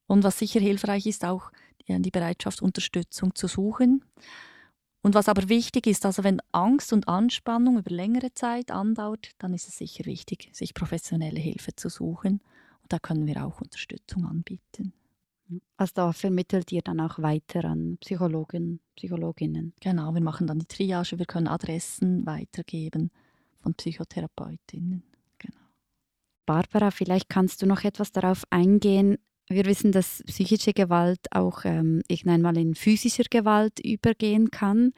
Und 0.08 0.24
was 0.24 0.40
sicher 0.40 0.60
hilfreich 0.60 1.06
ist, 1.06 1.26
auch 1.26 1.52
die 1.88 2.12
Bereitschaft, 2.12 2.62
Unterstützung 2.62 3.36
zu 3.36 3.48
suchen. 3.48 4.06
Und 5.02 5.16
was 5.16 5.28
aber 5.28 5.50
wichtig 5.50 5.88
ist, 5.88 6.06
also 6.06 6.24
wenn 6.24 6.42
Angst 6.52 6.94
und 6.94 7.08
Anspannung 7.08 7.80
über 7.80 7.90
längere 7.90 8.34
Zeit 8.34 8.70
andauert, 8.70 9.32
dann 9.40 9.54
ist 9.54 9.68
es 9.68 9.78
sicher 9.78 10.06
wichtig, 10.06 10.50
sich 10.54 10.74
professionelle 10.74 11.40
Hilfe 11.40 11.76
zu 11.76 11.90
suchen. 11.90 12.42
Und 12.84 12.94
da 12.94 13.00
können 13.00 13.26
wir 13.26 13.44
auch 13.44 13.62
Unterstützung 13.62 14.26
anbieten. 14.26 14.94
Also 15.76 15.94
da 15.96 16.14
vermittelt 16.14 16.72
ihr 16.72 16.82
dann 16.82 17.00
auch 17.00 17.20
weiter 17.20 17.66
an 17.66 17.98
Psychologen, 18.00 18.80
Psychologinnen. 18.96 19.74
Genau, 19.82 20.14
wir 20.14 20.22
machen 20.22 20.48
dann 20.48 20.60
die 20.60 20.68
Triage, 20.68 21.18
wir 21.18 21.26
können 21.26 21.48
Adressen 21.48 22.26
weitergeben 22.26 23.12
von 23.60 23.74
Psychotherapeutinnen. 23.74 25.04
Genau. 25.40 25.62
Barbara, 26.46 26.92
vielleicht 26.92 27.28
kannst 27.28 27.62
du 27.62 27.66
noch 27.66 27.84
etwas 27.84 28.12
darauf 28.12 28.44
eingehen, 28.50 29.18
wir 29.54 29.66
wissen, 29.66 29.92
dass 29.92 30.24
psychische 30.28 30.74
Gewalt 30.74 31.20
auch 31.32 31.66
ähm, 31.66 32.02
irgendwann 32.08 32.56
in 32.56 32.76
physischer 32.76 33.26
Gewalt 33.30 33.80
übergehen 33.80 34.52
kann 34.52 34.94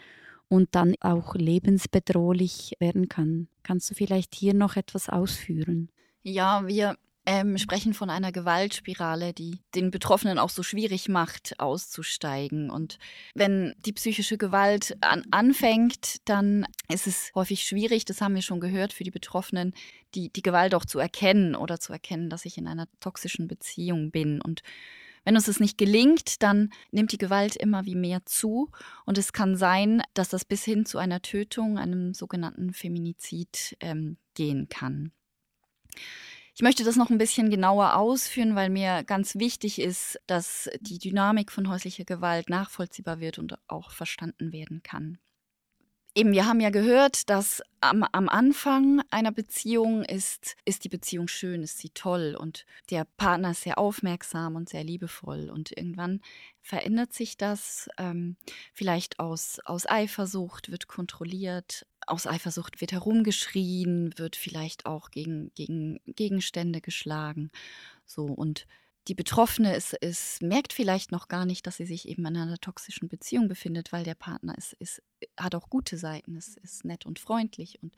und 0.47 0.75
dann 0.75 0.95
auch 1.01 1.35
lebensbedrohlich 1.35 2.73
werden 2.79 3.09
kann. 3.09 3.47
Kannst 3.63 3.89
du 3.89 3.95
vielleicht 3.95 4.35
hier 4.35 4.53
noch 4.53 4.75
etwas 4.75 5.09
ausführen? 5.09 5.89
Ja, 6.21 6.67
wir 6.67 6.95
ähm, 7.25 7.57
sprechen 7.57 7.93
von 7.93 8.09
einer 8.09 8.31
Gewaltspirale, 8.31 9.33
die 9.33 9.59
den 9.75 9.91
Betroffenen 9.91 10.37
auch 10.39 10.49
so 10.49 10.63
schwierig 10.63 11.07
macht, 11.07 11.59
auszusteigen. 11.59 12.69
Und 12.69 12.97
wenn 13.33 13.73
die 13.85 13.93
psychische 13.93 14.37
Gewalt 14.37 14.97
an, 15.01 15.23
anfängt, 15.31 16.17
dann 16.25 16.65
ist 16.91 17.07
es 17.07 17.31
häufig 17.33 17.63
schwierig, 17.63 18.05
das 18.05 18.21
haben 18.21 18.35
wir 18.35 18.41
schon 18.41 18.59
gehört, 18.59 18.93
für 18.93 19.03
die 19.03 19.11
Betroffenen, 19.11 19.73
die, 20.15 20.31
die 20.31 20.41
Gewalt 20.41 20.75
auch 20.75 20.85
zu 20.85 20.99
erkennen 20.99 21.55
oder 21.55 21.79
zu 21.79 21.93
erkennen, 21.93 22.29
dass 22.29 22.45
ich 22.45 22.57
in 22.57 22.67
einer 22.67 22.87
toxischen 22.99 23.47
Beziehung 23.47 24.11
bin. 24.11 24.41
Und 24.41 24.61
wenn 25.23 25.35
uns 25.35 25.45
das 25.45 25.61
nicht 25.61 25.77
gelingt, 25.77 26.43
dann 26.43 26.71
nimmt 26.91 27.13
die 27.13 27.17
Gewalt 27.17 27.55
immer 27.55 27.85
wie 27.85 27.95
mehr 27.95 28.25
zu 28.25 28.69
und 29.05 29.17
es 29.17 29.31
kann 29.31 29.55
sein, 29.55 30.03
dass 30.13 30.29
das 30.29 30.43
bis 30.43 30.65
hin 30.65 30.85
zu 30.85 30.97
einer 30.97 31.21
Tötung, 31.21 31.77
einem 31.77 32.13
sogenannten 32.13 32.73
Feminizid 32.73 33.77
ähm, 33.79 34.17
gehen 34.33 34.67
kann. 34.67 35.13
Ich 36.55 36.61
möchte 36.61 36.83
das 36.83 36.95
noch 36.95 37.09
ein 37.09 37.17
bisschen 37.17 37.49
genauer 37.49 37.95
ausführen, 37.95 38.55
weil 38.55 38.69
mir 38.69 39.03
ganz 39.03 39.35
wichtig 39.35 39.79
ist, 39.79 40.19
dass 40.27 40.69
die 40.81 40.99
Dynamik 40.99 41.51
von 41.51 41.67
häuslicher 41.67 42.05
Gewalt 42.05 42.49
nachvollziehbar 42.49 43.19
wird 43.19 43.39
und 43.39 43.57
auch 43.67 43.89
verstanden 43.89 44.53
werden 44.53 44.83
kann. 44.83 45.17
Eben, 46.15 46.31
wir 46.31 46.45
haben 46.45 46.59
ja 46.59 46.69
gehört, 46.69 47.27
dass 47.31 47.63
am, 47.81 48.03
am, 48.03 48.29
Anfang 48.29 49.01
einer 49.09 49.31
Beziehung 49.31 50.03
ist, 50.03 50.55
ist 50.63 50.83
die 50.83 50.89
Beziehung 50.89 51.27
schön, 51.27 51.63
ist 51.63 51.79
sie 51.79 51.89
toll 51.89 52.37
und 52.39 52.67
der 52.91 53.07
Partner 53.17 53.49
ist 53.49 53.63
sehr 53.63 53.79
aufmerksam 53.79 54.55
und 54.55 54.69
sehr 54.69 54.83
liebevoll. 54.83 55.49
Und 55.49 55.75
irgendwann 55.75 56.21
verändert 56.61 57.13
sich 57.13 57.35
das, 57.35 57.89
ähm, 57.97 58.37
vielleicht 58.75 59.17
aus, 59.19 59.59
aus 59.65 59.89
Eifersucht, 59.89 60.69
wird 60.69 60.87
kontrolliert, 60.87 61.87
aus 62.07 62.27
Eifersucht 62.27 62.81
wird 62.81 62.91
herumgeschrien, 62.91 64.17
wird 64.17 64.35
vielleicht 64.35 64.85
auch 64.85 65.11
gegen, 65.11 65.51
gegen 65.55 65.99
Gegenstände 66.05 66.81
geschlagen. 66.81 67.51
So 68.05 68.25
und 68.25 68.67
die 69.07 69.15
Betroffene 69.15 69.75
ist, 69.75 69.93
ist, 69.93 70.41
merkt 70.41 70.71
vielleicht 70.71 71.11
noch 71.11 71.27
gar 71.27 71.45
nicht, 71.45 71.67
dass 71.67 71.77
sie 71.77 71.85
sich 71.85 72.07
eben 72.07 72.25
in 72.25 72.37
einer 72.37 72.57
toxischen 72.57 73.09
Beziehung 73.09 73.49
befindet, 73.49 73.91
weil 73.91 74.03
der 74.03 74.15
Partner 74.15 74.57
ist, 74.57 74.73
ist, 74.73 75.01
hat 75.37 75.55
auch 75.55 75.69
gute 75.69 75.97
Seiten, 75.97 76.37
ist, 76.37 76.57
ist 76.57 76.85
nett 76.85 77.05
und 77.05 77.19
freundlich 77.19 77.83
und 77.83 77.93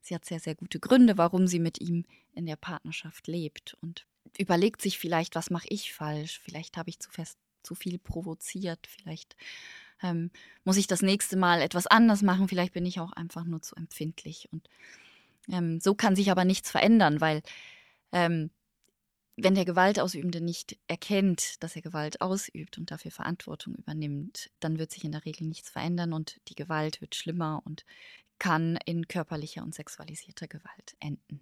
sie 0.00 0.14
hat 0.14 0.24
sehr, 0.24 0.38
sehr 0.38 0.54
gute 0.54 0.78
Gründe, 0.78 1.18
warum 1.18 1.48
sie 1.48 1.58
mit 1.58 1.80
ihm 1.80 2.04
in 2.34 2.46
der 2.46 2.56
Partnerschaft 2.56 3.26
lebt 3.26 3.76
und 3.80 4.06
überlegt 4.38 4.80
sich 4.80 4.98
vielleicht, 4.98 5.34
was 5.34 5.50
mache 5.50 5.66
ich 5.70 5.92
falsch, 5.92 6.38
vielleicht 6.38 6.76
habe 6.76 6.90
ich 6.90 7.00
zu 7.00 7.10
fest 7.10 7.38
zu 7.64 7.74
viel 7.74 7.98
provoziert, 7.98 8.86
vielleicht 8.86 9.36
ähm, 10.02 10.30
muss 10.64 10.76
ich 10.76 10.86
das 10.86 11.02
nächste 11.02 11.36
Mal 11.36 11.60
etwas 11.60 11.86
anders 11.86 12.22
machen, 12.22 12.48
vielleicht 12.48 12.74
bin 12.74 12.86
ich 12.86 13.00
auch 13.00 13.12
einfach 13.12 13.44
nur 13.44 13.62
zu 13.62 13.76
empfindlich 13.76 14.48
und 14.52 14.68
ähm, 15.50 15.80
so 15.80 15.94
kann 15.94 16.16
sich 16.16 16.30
aber 16.30 16.44
nichts 16.44 16.70
verändern, 16.70 17.20
weil 17.20 17.42
ähm, 18.12 18.50
wenn 19.36 19.54
der 19.54 19.64
Gewaltausübende 19.64 20.40
nicht 20.40 20.78
erkennt, 20.86 21.62
dass 21.62 21.74
er 21.74 21.82
Gewalt 21.82 22.20
ausübt 22.20 22.78
und 22.78 22.90
dafür 22.90 23.10
Verantwortung 23.10 23.74
übernimmt, 23.74 24.50
dann 24.60 24.78
wird 24.78 24.92
sich 24.92 25.04
in 25.04 25.12
der 25.12 25.24
Regel 25.24 25.46
nichts 25.48 25.70
verändern 25.70 26.12
und 26.12 26.40
die 26.48 26.54
Gewalt 26.54 27.00
wird 27.00 27.16
schlimmer 27.16 27.60
und 27.64 27.84
kann 28.38 28.78
in 28.84 29.08
körperlicher 29.08 29.62
und 29.62 29.74
sexualisierter 29.74 30.46
Gewalt 30.46 30.96
enden. 31.00 31.40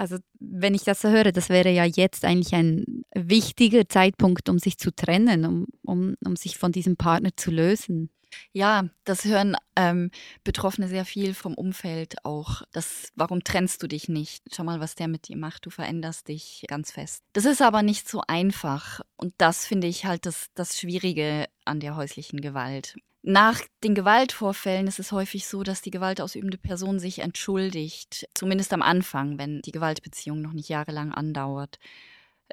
Also 0.00 0.16
wenn 0.38 0.72
ich 0.72 0.84
das 0.84 1.02
so 1.02 1.10
höre, 1.10 1.30
das 1.30 1.50
wäre 1.50 1.68
ja 1.68 1.84
jetzt 1.84 2.24
eigentlich 2.24 2.54
ein 2.54 3.04
wichtiger 3.14 3.86
Zeitpunkt, 3.86 4.48
um 4.48 4.58
sich 4.58 4.78
zu 4.78 4.94
trennen, 4.94 5.44
um, 5.44 5.66
um, 5.82 6.14
um 6.24 6.36
sich 6.36 6.56
von 6.56 6.72
diesem 6.72 6.96
Partner 6.96 7.36
zu 7.36 7.50
lösen. 7.50 8.08
Ja, 8.54 8.88
das 9.04 9.26
hören 9.26 9.58
ähm, 9.76 10.10
Betroffene 10.42 10.88
sehr 10.88 11.04
viel 11.04 11.34
vom 11.34 11.52
Umfeld 11.52 12.24
auch. 12.24 12.62
Das, 12.72 13.12
warum 13.14 13.44
trennst 13.44 13.82
du 13.82 13.88
dich 13.88 14.08
nicht? 14.08 14.42
Schau 14.50 14.64
mal, 14.64 14.80
was 14.80 14.94
der 14.94 15.06
mit 15.06 15.28
dir 15.28 15.36
macht. 15.36 15.66
Du 15.66 15.70
veränderst 15.70 16.28
dich 16.28 16.64
ganz 16.66 16.92
fest. 16.92 17.22
Das 17.34 17.44
ist 17.44 17.60
aber 17.60 17.82
nicht 17.82 18.08
so 18.08 18.22
einfach. 18.26 19.02
Und 19.16 19.34
das 19.36 19.66
finde 19.66 19.86
ich 19.86 20.06
halt 20.06 20.24
das, 20.24 20.46
das 20.54 20.78
Schwierige 20.78 21.44
an 21.66 21.78
der 21.78 21.94
häuslichen 21.94 22.40
Gewalt. 22.40 22.96
Nach 23.22 23.60
den 23.84 23.94
Gewaltvorfällen 23.94 24.86
ist 24.86 24.98
es 24.98 25.12
häufig 25.12 25.46
so, 25.46 25.62
dass 25.62 25.82
die 25.82 25.90
gewaltausübende 25.90 26.56
Person 26.56 26.98
sich 26.98 27.18
entschuldigt, 27.18 28.26
zumindest 28.34 28.72
am 28.72 28.80
Anfang, 28.80 29.38
wenn 29.38 29.60
die 29.60 29.72
Gewaltbeziehung 29.72 30.40
noch 30.40 30.52
nicht 30.52 30.70
jahrelang 30.70 31.12
andauert. 31.12 31.78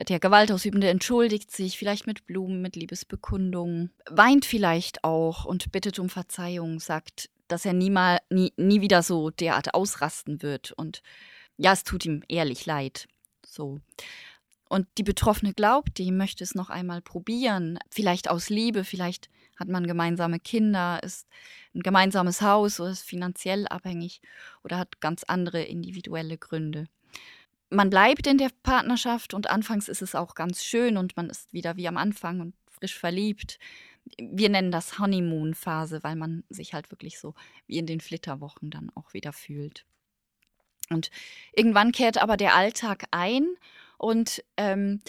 Der 0.09 0.19
Gewaltausübende 0.19 0.89
entschuldigt 0.89 1.51
sich, 1.51 1.77
vielleicht 1.77 2.05
mit 2.05 2.27
Blumen, 2.27 2.61
mit 2.61 2.75
Liebesbekundungen, 2.75 3.91
weint 4.09 4.45
vielleicht 4.45 5.03
auch 5.03 5.45
und 5.45 5.71
bittet 5.71 5.99
um 5.99 6.09
Verzeihung, 6.09 6.79
sagt, 6.79 7.29
dass 7.47 7.65
er 7.65 7.73
nie, 7.73 7.89
mal, 7.89 8.19
nie, 8.29 8.53
nie 8.57 8.81
wieder 8.81 9.01
so 9.01 9.29
derart 9.29 9.73
ausrasten 9.73 10.41
wird. 10.43 10.73
Und 10.73 11.01
ja, 11.55 11.71
es 11.71 11.83
tut 11.83 12.05
ihm 12.05 12.23
ehrlich 12.27 12.65
leid. 12.65 13.07
So. 13.45 13.79
Und 14.69 14.87
die 14.97 15.03
Betroffene 15.03 15.53
glaubt, 15.53 15.97
die 15.97 16.11
möchte 16.11 16.43
es 16.43 16.55
noch 16.55 16.69
einmal 16.69 17.01
probieren, 17.01 17.79
vielleicht 17.89 18.29
aus 18.29 18.49
Liebe, 18.49 18.83
vielleicht 18.83 19.29
hat 19.57 19.69
man 19.69 19.87
gemeinsame 19.87 20.39
Kinder, 20.39 21.01
ist 21.03 21.27
ein 21.73 21.81
gemeinsames 21.81 22.41
Haus 22.41 22.79
oder 22.79 22.91
ist 22.91 23.03
finanziell 23.03 23.67
abhängig 23.67 24.21
oder 24.63 24.77
hat 24.77 24.99
ganz 24.99 25.23
andere 25.23 25.63
individuelle 25.63 26.37
Gründe. 26.37 26.87
Man 27.69 27.89
bleibt 27.89 28.27
in 28.27 28.37
der 28.37 28.49
Partnerschaft 28.63 29.33
und 29.33 29.49
anfangs 29.49 29.89
ist 29.89 30.01
es 30.01 30.15
auch 30.15 30.35
ganz 30.35 30.63
schön 30.63 30.97
und 30.97 31.17
man 31.17 31.29
ist 31.29 31.51
wieder 31.53 31.75
wie 31.75 31.87
am 31.87 31.97
Anfang 31.97 32.39
und 32.39 32.55
frisch 32.69 32.97
verliebt. 32.97 33.59
Wir 34.17 34.49
nennen 34.49 34.71
das 34.71 34.99
Honeymoon-Phase, 34.99 36.01
weil 36.03 36.15
man 36.15 36.43
sich 36.49 36.73
halt 36.73 36.91
wirklich 36.91 37.19
so 37.19 37.33
wie 37.65 37.77
in 37.77 37.87
den 37.87 37.99
Flitterwochen 37.99 38.69
dann 38.69 38.89
auch 38.95 39.13
wieder 39.13 39.33
fühlt. 39.33 39.85
Und 40.89 41.09
irgendwann 41.53 41.91
kehrt 41.91 42.17
aber 42.17 42.37
der 42.37 42.55
Alltag 42.55 43.05
ein 43.11 43.45
und 43.97 44.43
ähm, 44.57 45.01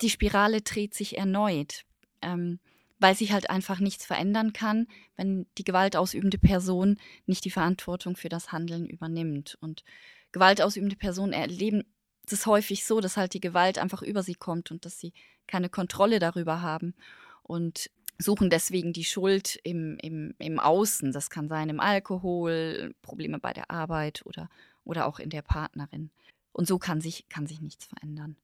die 0.00 0.10
Spirale 0.10 0.62
dreht 0.62 0.94
sich 0.94 1.16
erneut, 1.18 1.84
ähm, 2.22 2.58
weil 2.98 3.14
sich 3.14 3.32
halt 3.32 3.50
einfach 3.50 3.80
nichts 3.80 4.06
verändern 4.06 4.52
kann, 4.52 4.86
wenn 5.16 5.46
die 5.58 5.64
gewaltausübende 5.64 6.38
Person 6.38 6.98
nicht 7.26 7.44
die 7.44 7.50
Verantwortung 7.50 8.16
für 8.16 8.28
das 8.28 8.52
Handeln 8.52 8.86
übernimmt. 8.86 9.58
Und 9.60 9.84
gewaltausübende 10.32 10.96
Personen 10.96 11.32
erleben 11.32 11.84
es 12.30 12.46
häufig 12.46 12.84
so, 12.84 13.00
dass 13.00 13.16
halt 13.16 13.34
die 13.34 13.40
Gewalt 13.40 13.78
einfach 13.78 14.02
über 14.02 14.22
sie 14.22 14.34
kommt 14.34 14.70
und 14.70 14.84
dass 14.84 14.98
sie 14.98 15.12
keine 15.46 15.68
Kontrolle 15.68 16.18
darüber 16.18 16.62
haben 16.62 16.94
und 17.42 17.90
suchen 18.18 18.48
deswegen 18.48 18.92
die 18.92 19.04
Schuld 19.04 19.58
im, 19.62 19.98
im, 20.00 20.34
im 20.38 20.58
Außen. 20.58 21.12
Das 21.12 21.30
kann 21.30 21.48
sein 21.48 21.68
im 21.68 21.80
Alkohol, 21.80 22.94
Probleme 23.02 23.38
bei 23.38 23.52
der 23.52 23.70
Arbeit 23.70 24.22
oder, 24.24 24.48
oder 24.84 25.06
auch 25.06 25.18
in 25.18 25.30
der 25.30 25.42
Partnerin. 25.42 26.10
Und 26.54 26.68
so 26.68 26.78
kann 26.78 27.00
sich, 27.00 27.28
kann 27.28 27.46
sich 27.46 27.60
nichts 27.60 27.84
verändern. 27.86 28.36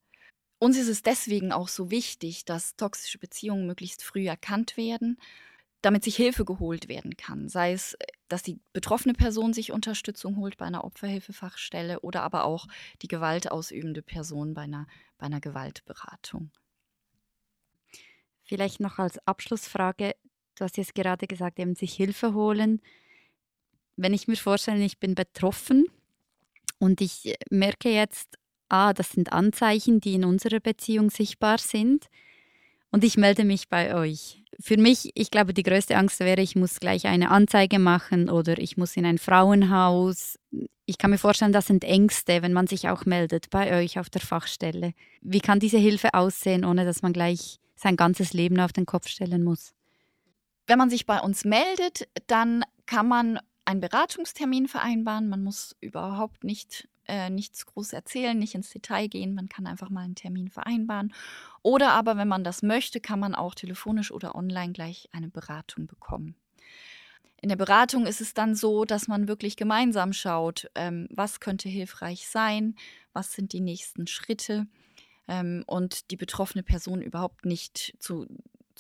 Uns 0.59 0.77
ist 0.77 0.89
es 0.89 1.03
deswegen 1.03 1.53
auch 1.53 1.69
so 1.69 1.91
wichtig, 1.91 2.45
dass 2.45 2.77
toxische 2.77 3.19
Beziehungen 3.19 3.67
möglichst 3.67 4.03
früh 4.03 4.27
erkannt 4.27 4.77
werden, 4.77 5.19
damit 5.81 6.05
sich 6.05 6.17
Hilfe 6.17 6.45
geholt 6.45 6.89
werden 6.89 7.17
kann. 7.17 7.49
Sei 7.49 7.73
es, 7.73 7.97
dass 8.29 8.43
die 8.43 8.59
betroffene 8.73 9.15
Person 9.15 9.55
sich 9.55 9.73
Unterstützung 9.73 10.37
holt 10.37 10.59
bei 10.59 10.67
einer 10.67 10.85
Opferhilfefachstelle 10.85 12.01
oder 12.01 12.23
aber 12.23 12.45
auch 12.45 12.67
die 13.01 13.09
gewaltausübende 13.09 14.03
Person 14.03 14.55
bei 14.55 14.63
einer, 14.63 14.87
bei 15.17 15.27
einer 15.27 15.41
Gewaltberatung. 15.41 16.51
Vielleicht 18.43 18.81
noch 18.81 18.99
als 18.99 19.25
Abschlussfrage, 19.27 20.17
du 20.57 20.65
hast 20.65 20.77
jetzt 20.77 20.97
gerade 20.97 21.29
gesagt, 21.29 21.61
eben 21.61 21.77
sich 21.77 21.95
Hilfe 21.95 22.35
holen. 22.35 22.83
Wenn 23.97 24.13
ich 24.13 24.27
mir 24.27 24.37
vorstelle, 24.37 24.85
ich 24.85 24.99
bin 24.99 25.15
betroffen 25.15 25.87
und 26.81 27.01
ich 27.01 27.37
merke 27.51 27.91
jetzt, 27.91 28.37
ah, 28.69 28.93
das 28.93 29.11
sind 29.11 29.33
Anzeichen, 29.33 30.01
die 30.01 30.15
in 30.15 30.25
unserer 30.25 30.59
Beziehung 30.59 31.11
sichtbar 31.11 31.59
sind 31.59 32.09
und 32.91 33.05
ich 33.05 33.17
melde 33.17 33.45
mich 33.45 33.69
bei 33.69 33.95
euch. 33.95 34.43
Für 34.59 34.77
mich, 34.77 35.13
ich 35.15 35.31
glaube, 35.31 35.55
die 35.55 35.63
größte 35.63 35.97
Angst 35.97 36.21
wäre, 36.21 36.43
ich 36.43 36.57
muss 36.57 36.81
gleich 36.81 37.07
eine 37.07 37.31
Anzeige 37.31 37.79
machen 37.79 38.29
oder 38.29 38.59
ich 38.59 38.77
muss 38.77 38.97
in 38.97 39.07
ein 39.07 39.19
Frauenhaus. 39.19 40.39
Ich 40.87 40.99
kann 40.99 41.11
mir 41.11 41.19
vorstellen, 41.19 41.53
das 41.53 41.67
sind 41.67 41.85
Ängste, 41.85 42.43
wenn 42.43 42.53
man 42.53 42.67
sich 42.67 42.89
auch 42.89 43.05
meldet 43.05 43.49
bei 43.51 43.79
euch 43.79 43.99
auf 43.99 44.11
der 44.11 44.21
Fachstelle. 44.21 44.93
Wie 45.21 45.41
kann 45.41 45.61
diese 45.61 45.79
Hilfe 45.79 46.15
aussehen, 46.15 46.65
ohne 46.65 46.85
dass 46.85 47.03
man 47.03 47.13
gleich 47.13 47.59
sein 47.77 47.97
ganzes 47.97 48.33
Leben 48.33 48.59
auf 48.61 48.73
den 48.73 48.87
Kopf 48.87 49.09
stellen 49.09 49.45
muss? 49.45 49.73
Wenn 50.67 50.79
man 50.79 50.91
sich 50.91 51.07
bei 51.07 51.21
uns 51.21 51.45
meldet, 51.45 52.09
dann 52.27 52.65
kann 52.87 53.09
man 53.09 53.39
einen 53.71 53.81
Beratungstermin 53.81 54.67
vereinbaren. 54.67 55.29
Man 55.29 55.45
muss 55.45 55.77
überhaupt 55.81 56.43
nicht 56.45 56.89
äh, 57.07 57.31
nichts 57.31 57.67
groß 57.67 57.93
erzählen, 57.93 58.39
nicht 58.39 58.55
ins 58.55 58.71
Detail 58.71 59.09
gehen. 59.09 59.35
Man 59.35 59.49
kann 59.49 59.67
einfach 59.67 59.91
mal 59.91 60.03
einen 60.03 60.17
Termin 60.17 60.49
vereinbaren. 60.49 61.15
Oder 61.63 61.93
aber, 61.93 62.17
wenn 62.17 62.29
man 62.29 62.45
das 62.45 62.63
möchte, 62.63 63.01
kann 63.01 63.21
man 63.21 63.35
auch 63.35 63.55
telefonisch 63.55 64.11
oder 64.11 64.35
online 64.35 64.73
gleich 64.73 65.09
eine 65.13 65.29
Beratung 65.29 65.87
bekommen. 65.87 66.35
In 67.41 67.49
der 67.49 67.57
Beratung 67.57 68.07
ist 68.07 68.21
es 68.21 68.35
dann 68.35 68.55
so, 68.55 68.85
dass 68.85 69.09
man 69.09 69.29
wirklich 69.29 69.57
gemeinsam 69.57 70.13
schaut, 70.13 70.71
ähm, 70.75 71.09
was 71.11 71.41
könnte 71.41 71.69
hilfreich 71.69 72.29
sein, 72.29 72.75
was 73.13 73.33
sind 73.33 73.53
die 73.53 73.61
nächsten 73.61 74.07
Schritte 74.07 74.67
ähm, 75.27 75.65
und 75.67 76.11
die 76.11 76.17
betroffene 76.17 76.63
Person 76.63 77.01
überhaupt 77.01 77.47
nicht 77.47 77.95
zu 77.99 78.27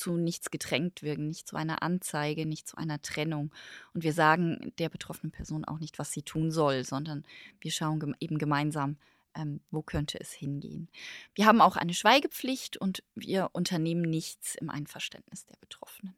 zu 0.00 0.16
nichts 0.16 0.50
gedrängt 0.50 1.02
wirken, 1.02 1.28
nicht 1.28 1.46
zu 1.46 1.56
einer 1.56 1.82
Anzeige, 1.82 2.46
nicht 2.46 2.66
zu 2.66 2.76
einer 2.76 3.00
Trennung. 3.02 3.52
Und 3.94 4.02
wir 4.02 4.12
sagen 4.12 4.72
der 4.78 4.88
betroffenen 4.88 5.30
Person 5.30 5.64
auch 5.64 5.78
nicht, 5.78 5.98
was 5.98 6.10
sie 6.10 6.22
tun 6.22 6.50
soll, 6.50 6.84
sondern 6.84 7.24
wir 7.60 7.70
schauen 7.70 8.16
eben 8.18 8.38
gemeinsam, 8.38 8.96
ähm, 9.34 9.60
wo 9.70 9.82
könnte 9.82 10.18
es 10.18 10.32
hingehen. 10.32 10.88
Wir 11.34 11.46
haben 11.46 11.60
auch 11.60 11.76
eine 11.76 11.94
Schweigepflicht 11.94 12.78
und 12.78 13.02
wir 13.14 13.50
unternehmen 13.52 14.02
nichts 14.02 14.54
im 14.54 14.70
Einverständnis 14.70 15.46
der 15.46 15.56
Betroffenen. 15.60 16.14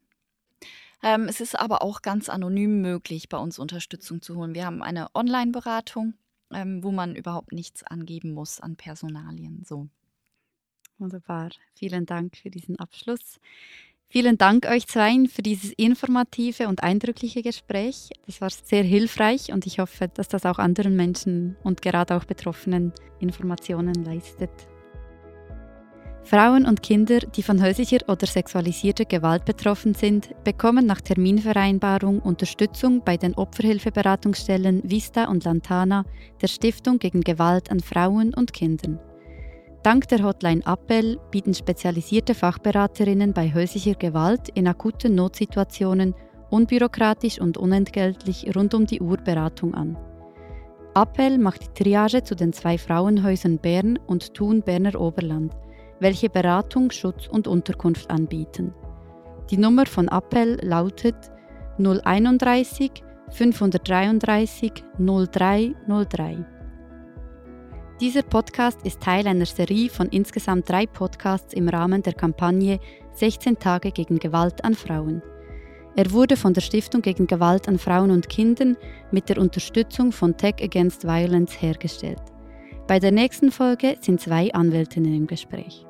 Ähm, 1.03 1.27
es 1.27 1.41
ist 1.41 1.59
aber 1.59 1.81
auch 1.81 2.01
ganz 2.01 2.29
anonym 2.29 2.81
möglich, 2.81 3.27
bei 3.27 3.37
uns 3.37 3.59
Unterstützung 3.59 4.21
zu 4.21 4.37
holen. 4.37 4.55
Wir 4.55 4.65
haben 4.65 4.81
eine 4.81 5.13
Online-Beratung, 5.13 6.13
ähm, 6.51 6.81
wo 6.83 6.91
man 6.91 7.15
überhaupt 7.15 7.51
nichts 7.51 7.83
angeben 7.83 8.31
muss 8.31 8.61
an 8.61 8.77
Personalien. 8.77 9.63
So. 9.65 9.89
Wunderbar. 10.97 11.49
Vielen 11.75 12.05
Dank 12.05 12.37
für 12.37 12.49
diesen 12.49 12.79
Abschluss. 12.79 13.39
Vielen 14.13 14.37
Dank 14.37 14.67
euch 14.67 14.85
zweien 14.85 15.27
für 15.27 15.41
dieses 15.41 15.71
informative 15.73 16.67
und 16.67 16.83
eindrückliche 16.83 17.41
Gespräch. 17.41 18.11
Das 18.27 18.41
war 18.41 18.51
sehr 18.51 18.83
hilfreich 18.83 19.51
und 19.51 19.65
ich 19.65 19.79
hoffe, 19.79 20.07
dass 20.07 20.27
das 20.27 20.45
auch 20.45 20.59
anderen 20.59 20.95
Menschen 20.95 21.55
und 21.63 21.81
gerade 21.81 22.15
auch 22.15 22.25
Betroffenen 22.25 22.93
Informationen 23.19 24.05
leistet. 24.05 24.51
Frauen 26.25 26.65
und 26.65 26.83
Kinder, 26.83 27.19
die 27.19 27.43
von 27.43 27.61
häuslicher 27.61 27.99
oder 28.07 28.27
sexualisierter 28.27 29.05
Gewalt 29.05 29.45
betroffen 29.45 29.93
sind, 29.93 30.29
bekommen 30.43 30.85
nach 30.85 31.01
Terminvereinbarung 31.01 32.19
Unterstützung 32.19 33.03
bei 33.03 33.17
den 33.17 33.33
Opferhilfeberatungsstellen 33.33 34.89
Vista 34.89 35.25
und 35.25 35.43
Lantana 35.43 36.05
der 36.41 36.47
Stiftung 36.47 36.99
gegen 36.99 37.21
Gewalt 37.21 37.71
an 37.71 37.79
Frauen 37.81 38.33
und 38.33 38.53
Kindern. 38.53 38.99
Dank 39.83 40.07
der 40.07 40.23
Hotline 40.23 40.61
Appell 40.65 41.19
bieten 41.29 41.53
spezialisierte 41.53 42.33
Fachberaterinnen 42.33 43.33
bei 43.33 43.53
häuslicher 43.53 43.95
Gewalt 43.95 44.47
in 44.53 44.65
akuten 44.65 45.13
Notsituationen 45.15 46.15
unbürokratisch 46.49 47.41
und 47.41 47.57
unentgeltlich 47.57 48.55
rund 48.55 48.73
um 48.73 48.85
die 48.85 49.01
Uhr 49.01 49.17
Beratung 49.17 49.73
an. 49.73 49.97
Appell 50.95 51.37
macht 51.37 51.63
die 51.63 51.83
Triage 51.83 52.23
zu 52.23 52.33
den 52.33 52.53
zwei 52.53 52.77
Frauenhäusern 52.77 53.57
Bern 53.57 53.99
und 54.07 54.33
Thun 54.33 54.61
Berner 54.61 55.01
Oberland, 55.01 55.53
welche 55.99 56.29
Beratung, 56.29 56.89
Schutz 56.89 57.27
und 57.27 57.45
Unterkunft 57.45 58.09
anbieten. 58.09 58.73
Die 59.49 59.57
Nummer 59.57 59.85
von 59.85 60.07
Appell 60.07 60.59
lautet 60.61 61.17
031 61.77 63.03
533 63.31 64.71
0303. 64.97 66.45
Dieser 68.03 68.21
Podcast 68.21 68.79
ist 68.83 68.99
Teil 68.99 69.25
einer 69.27 69.45
Serie 69.45 69.87
von 69.87 70.09
insgesamt 70.09 70.67
drei 70.67 70.85
Podcasts 70.85 71.53
im 71.53 71.69
Rahmen 71.69 72.03
der 72.03 72.11
Kampagne 72.11 72.81
16 73.13 73.59
Tage 73.59 73.93
gegen 73.93 74.19
Gewalt 74.19 74.61
an 74.65 74.75
Frauen. 74.75 75.23
Er 75.95 76.11
wurde 76.11 76.35
von 76.35 76.53
der 76.53 76.59
Stiftung 76.59 77.01
gegen 77.01 77.27
Gewalt 77.27 77.69
an 77.69 77.79
Frauen 77.79 78.11
und 78.11 78.27
Kindern 78.27 78.75
mit 79.11 79.29
der 79.29 79.37
Unterstützung 79.37 80.11
von 80.11 80.35
Tech 80.35 80.55
Against 80.61 81.05
Violence 81.05 81.61
hergestellt. 81.61 82.21
Bei 82.87 82.99
der 82.99 83.13
nächsten 83.13 83.53
Folge 83.53 83.95
sind 84.01 84.19
zwei 84.19 84.53
Anwältinnen 84.53 85.15
im 85.15 85.25
Gespräch. 85.25 85.85